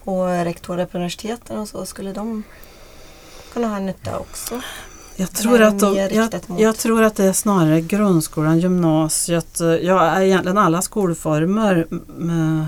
Och 0.03 0.27
rektorer 0.27 0.85
på 0.85 0.97
universiteten 0.97 1.57
och 1.57 1.67
så, 1.69 1.85
skulle 1.85 2.13
de 2.13 2.43
kunna 3.53 3.67
ha 3.67 3.79
nytta 3.79 4.19
också? 4.19 4.61
Jag 5.15 5.31
tror, 5.31 5.61
att 5.61 5.79
de, 5.79 5.95
jag, 5.95 6.31
jag 6.59 6.77
tror 6.77 7.03
att 7.03 7.15
det 7.15 7.23
är 7.23 7.33
snarare 7.33 7.81
grundskolan, 7.81 8.59
gymnasiet, 8.59 9.59
eh, 9.61 9.67
ja 9.67 10.21
egentligen 10.23 10.57
alla 10.57 10.81
skolformer. 10.81 11.87
m- 11.91 12.65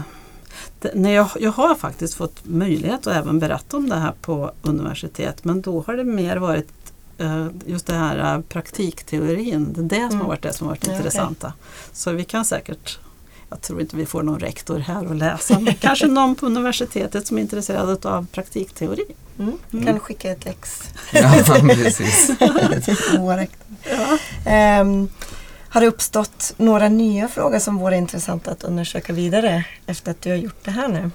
det- 0.81 0.91
När 0.95 1.11
jag, 1.13 1.27
jag 1.39 1.51
har 1.51 1.75
faktiskt 1.75 2.13
fått 2.15 2.39
möjlighet 2.45 3.07
att 3.07 3.15
även 3.15 3.39
berätta 3.39 3.77
om 3.77 3.89
det 3.89 3.95
här 3.95 4.13
på 4.21 4.51
universitet 4.61 5.43
men 5.43 5.61
då 5.61 5.83
har 5.87 5.93
det 5.97 6.03
mer 6.03 6.37
varit 6.37 6.69
eh, 7.17 7.47
just 7.65 7.87
det 7.87 7.93
här 7.95 8.35
eh, 8.35 8.41
praktikteorin. 8.41 9.73
Det 9.73 9.81
är 9.81 9.83
det 9.83 9.95
som 9.95 10.05
Mm. 10.05 10.19
har 10.21 10.27
varit 10.27 10.41
det 10.41 10.53
som 10.53 10.67
har 10.67 10.71
varit 10.75 10.87
Ja, 10.87 10.95
intressanta. 10.95 11.53
Så 11.93 12.11
vi 12.11 12.23
kan 12.23 12.45
säkert 12.45 12.99
jag 13.49 13.61
tror 13.61 13.81
inte 13.81 13.95
vi 13.95 14.05
får 14.05 14.23
någon 14.23 14.39
rektor 14.39 14.79
här 14.79 15.07
och 15.07 15.15
läsa 15.15 15.59
men 15.59 15.73
kanske 15.79 16.07
någon 16.07 16.35
på 16.35 16.45
universitetet 16.45 17.27
som 17.27 17.37
är 17.37 17.41
intresserad 17.41 18.05
av 18.05 18.27
praktikteori. 18.31 19.05
Mm. 19.39 19.57
Mm. 19.73 19.85
Kan 19.85 19.99
skicka 19.99 20.31
ett 20.31 20.47
ex 20.47 20.83
Ja, 21.13 21.43
precis. 21.61 22.29
rektor. 23.37 24.19
Ehm, 24.45 25.09
har 25.69 25.81
det 25.81 25.87
uppstått 25.87 26.53
några 26.57 26.89
nya 26.89 27.27
frågor 27.27 27.59
som 27.59 27.77
vore 27.77 27.97
intressanta 27.97 28.51
att 28.51 28.63
undersöka 28.63 29.13
vidare 29.13 29.63
efter 29.85 30.11
att 30.11 30.21
du 30.21 30.29
har 30.29 30.37
gjort 30.37 30.63
det 30.65 30.71
här 30.71 30.87
nu? 30.87 31.11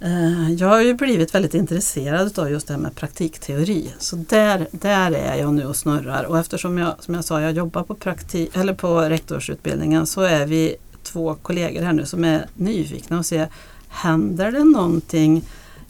Eh, 0.00 0.52
Jag 0.52 0.68
har 0.68 0.80
ju 0.80 0.94
blivit 0.94 1.34
väldigt 1.34 1.54
intresserad 1.54 2.38
av 2.38 2.50
just 2.50 2.66
det 2.66 2.74
här 2.74 2.80
med 2.80 2.94
praktikteori. 2.94 3.94
Så 3.98 4.16
där, 4.16 4.66
där 4.70 5.12
är 5.12 5.36
jag 5.36 5.54
nu 5.54 5.66
och 5.66 5.76
snurrar. 5.76 6.24
Och 6.24 6.38
eftersom 6.38 6.78
jag, 6.78 6.94
som 7.00 7.14
jag 7.14 7.24
sa, 7.24 7.40
jag 7.40 7.52
jobbar 7.52 7.82
på, 7.82 7.94
praktik, 7.94 8.56
eller 8.56 8.74
på 8.74 9.00
rektorsutbildningen 9.00 10.06
så 10.06 10.20
är 10.20 10.46
vi 10.46 10.76
två 11.14 11.34
kollegor 11.42 11.82
här 11.82 11.92
nu 11.92 12.06
som 12.06 12.24
är 12.24 12.46
nyfikna 12.54 13.18
och 13.18 13.26
se 13.26 13.46
händer 13.88 14.52
det 14.52 14.64
någonting 14.64 15.44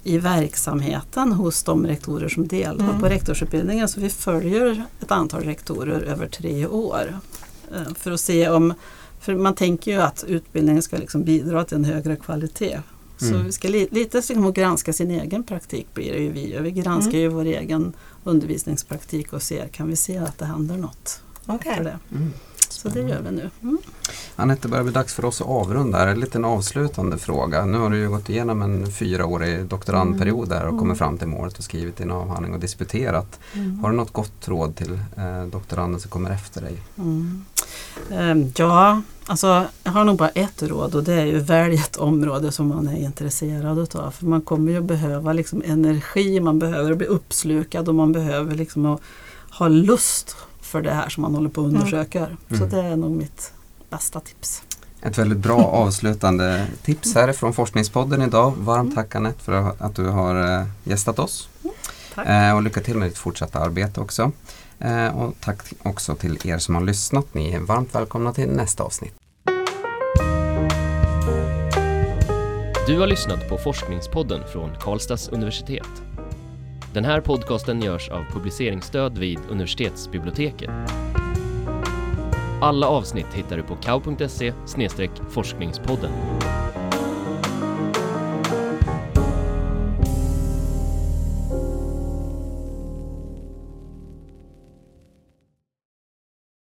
i 0.04 0.18
verksamheten 0.18 1.32
hos 1.32 1.62
de 1.62 1.86
rektorer 1.86 2.28
som 2.28 2.48
deltar 2.48 2.84
Mm. 2.84 3.00
på 3.00 3.06
rektorsutbildningen. 3.08 3.88
Så 3.88 4.00
vi 4.00 4.08
följer 4.10 4.84
ett 5.00 5.10
antal 5.10 5.42
rektorer 5.42 6.00
över 6.00 6.26
tre 6.28 6.66
år. 6.66 7.18
eh, 7.74 7.94
För 7.94 8.10
att 8.10 8.20
se 8.20 8.48
om, 8.48 8.74
för 9.20 9.34
man 9.34 9.54
tänker 9.54 9.92
ju 9.92 9.98
att 10.02 10.24
utbildningen 10.28 10.82
ska 10.82 10.96
liksom 10.96 11.24
bidra 11.24 11.64
till 11.64 11.76
en 11.76 11.84
högre 11.84 12.16
kvalitet. 12.16 12.80
Så 13.18 13.26
Mm. 13.34 13.44
vi 13.46 13.52
ska 13.52 13.68
li, 13.68 13.88
lite 13.90 14.16
liksom 14.16 14.52
granska 14.52 14.92
sin 14.92 15.10
egen 15.10 15.42
praktik 15.44 15.86
blir 15.94 16.12
det 16.12 16.18
ju 16.18 16.30
vi. 16.32 16.50
gör. 16.52 16.60
Vi 16.60 16.70
granskar 16.70 17.10
Mm. 17.10 17.20
ju 17.20 17.28
vår 17.28 17.44
egen 17.44 17.92
undervisningspraktik 18.24 19.32
och 19.32 19.42
ser, 19.42 19.68
kan 19.68 19.88
vi 19.88 19.96
se 19.96 20.18
att 20.18 20.38
det 20.38 20.44
händer 20.44 20.76
något 20.76 21.20
för 21.46 21.84
det. 21.84 21.98
Mm. 22.12 22.32
Så 22.68 22.88
det 22.88 23.00
gör 23.00 23.20
vi 23.22 23.30
nu. 23.36 23.50
Mm. 24.36 24.50
Anette, 24.50 24.62
det 24.62 24.68
börjar 24.68 24.84
bli 24.84 24.92
dags 24.92 25.14
för 25.14 25.24
oss 25.24 25.40
att 25.40 25.46
avrunda. 25.46 25.98
här. 25.98 26.06
En 26.06 26.20
liten 26.20 26.44
avslutande 26.44 27.18
fråga. 27.18 27.64
Nu 27.64 27.78
har 27.78 27.90
du 27.90 27.96
ju 27.98 28.08
gått 28.08 28.28
igenom 28.28 28.62
en 28.62 28.86
fyraårig 28.86 29.64
doktorandperiod 29.64 30.48
där 30.48 30.62
och 30.62 30.68
Mm. 30.68 30.78
kommit 30.78 30.98
fram 30.98 31.18
till 31.18 31.28
målet 31.28 31.58
och 31.58 31.64
skrivit 31.64 31.96
din 31.96 32.10
avhandling 32.10 32.54
och 32.54 32.60
disputerat. 32.60 33.38
Har 33.82 33.90
du 33.90 33.96
något 33.96 34.12
gott 34.12 34.48
råd 34.48 34.76
till 34.76 34.92
eh, 35.16 35.44
doktoranden 35.52 36.00
som 36.00 36.10
kommer 36.10 36.30
efter 36.30 36.60
dig? 36.60 36.76
Mm. 36.98 37.44
Ehm, 38.10 38.52
Ja, 38.56 39.02
alltså 39.26 39.64
jag 39.84 39.92
har 39.92 40.04
nog 40.04 40.16
bara 40.16 40.28
ett 40.28 40.62
råd 40.62 40.94
och 40.94 41.04
det 41.04 41.14
är 41.14 41.24
ju 41.26 41.38
välj 41.38 41.74
ett 41.74 41.96
område 41.96 42.52
som 42.52 42.68
man 42.68 42.88
är 42.88 42.96
intresserad 42.96 43.78
utav. 43.78 44.10
För 44.10 44.26
man 44.26 44.40
kommer 44.40 44.72
ju 44.72 44.80
behöva 44.80 45.32
liksom 45.32 45.62
energi, 45.66 46.40
man 46.40 46.58
behöver 46.58 46.94
bli 46.94 47.06
uppslukad 47.06 47.88
och 47.88 47.94
man 47.94 48.12
behöver 48.12 48.54
liksom 48.54 48.86
att 48.86 49.00
ha 49.50 49.68
lust 49.68 50.36
för 50.60 50.82
det 50.82 50.90
här 50.90 51.08
som 51.08 51.22
man 51.22 51.34
håller 51.34 51.48
på 51.50 51.60
och 51.60 51.66
undersöker. 51.66 52.36
Så 52.48 52.54
Mm. 52.54 52.68
det 52.68 52.80
är 52.80 52.96
nog 52.96 53.10
mitt 53.10 53.52
bästa 53.94 54.20
tips. 54.20 54.62
Ett 55.02 55.18
väldigt 55.18 55.38
bra 55.38 55.58
avslutande 55.64 56.66
tips 56.82 57.14
här 57.14 57.32
från 57.32 57.52
Forskningspodden 57.52 58.22
idag. 58.22 58.52
Varmt 58.58 58.94
tack 58.94 59.14
Anette 59.14 59.42
för 59.42 59.72
att 59.78 59.94
du 59.94 60.08
har 60.08 60.60
eh, 60.60 60.66
gästat 60.84 61.18
oss. 61.18 61.48
Tack. 62.14 62.26
Eh, 62.26 62.56
och 62.56 62.62
lycka 62.62 62.80
till 62.80 62.96
med 62.96 63.08
ditt 63.08 63.18
fortsatta 63.18 63.58
arbete 63.58 64.00
också. 64.00 64.32
Eh, 64.78 65.06
och 65.06 65.34
tack 65.40 65.58
också 65.82 66.14
till 66.14 66.38
er 66.44 66.58
som 66.58 66.74
har 66.74 66.82
lyssnat. 66.82 67.34
Ni 67.34 67.52
är 67.52 67.60
varmt 67.60 67.94
välkomna 67.94 68.32
till 68.32 68.48
nästa 68.48 68.82
avsnitt. 68.82 69.14
Du 72.86 72.98
har 72.98 73.06
lyssnat 73.06 73.48
på 73.48 73.58
Forskningspodden 73.58 74.40
från 74.52 74.70
Karlstads 74.80 75.28
universitet. 75.28 76.02
Den 76.94 77.04
här 77.04 77.20
podcasten 77.20 77.82
görs 77.82 78.08
av 78.08 78.24
publiceringsstöd 78.32 79.18
vid 79.18 79.38
universitetsbiblioteket. 79.50 80.70
Alla 82.64 82.88
avsnitt 82.88 83.34
hittar 83.34 83.56
du 83.56 83.62
på 83.62 83.76
kau.se 83.76 84.52
forskningspodden. 85.30 86.33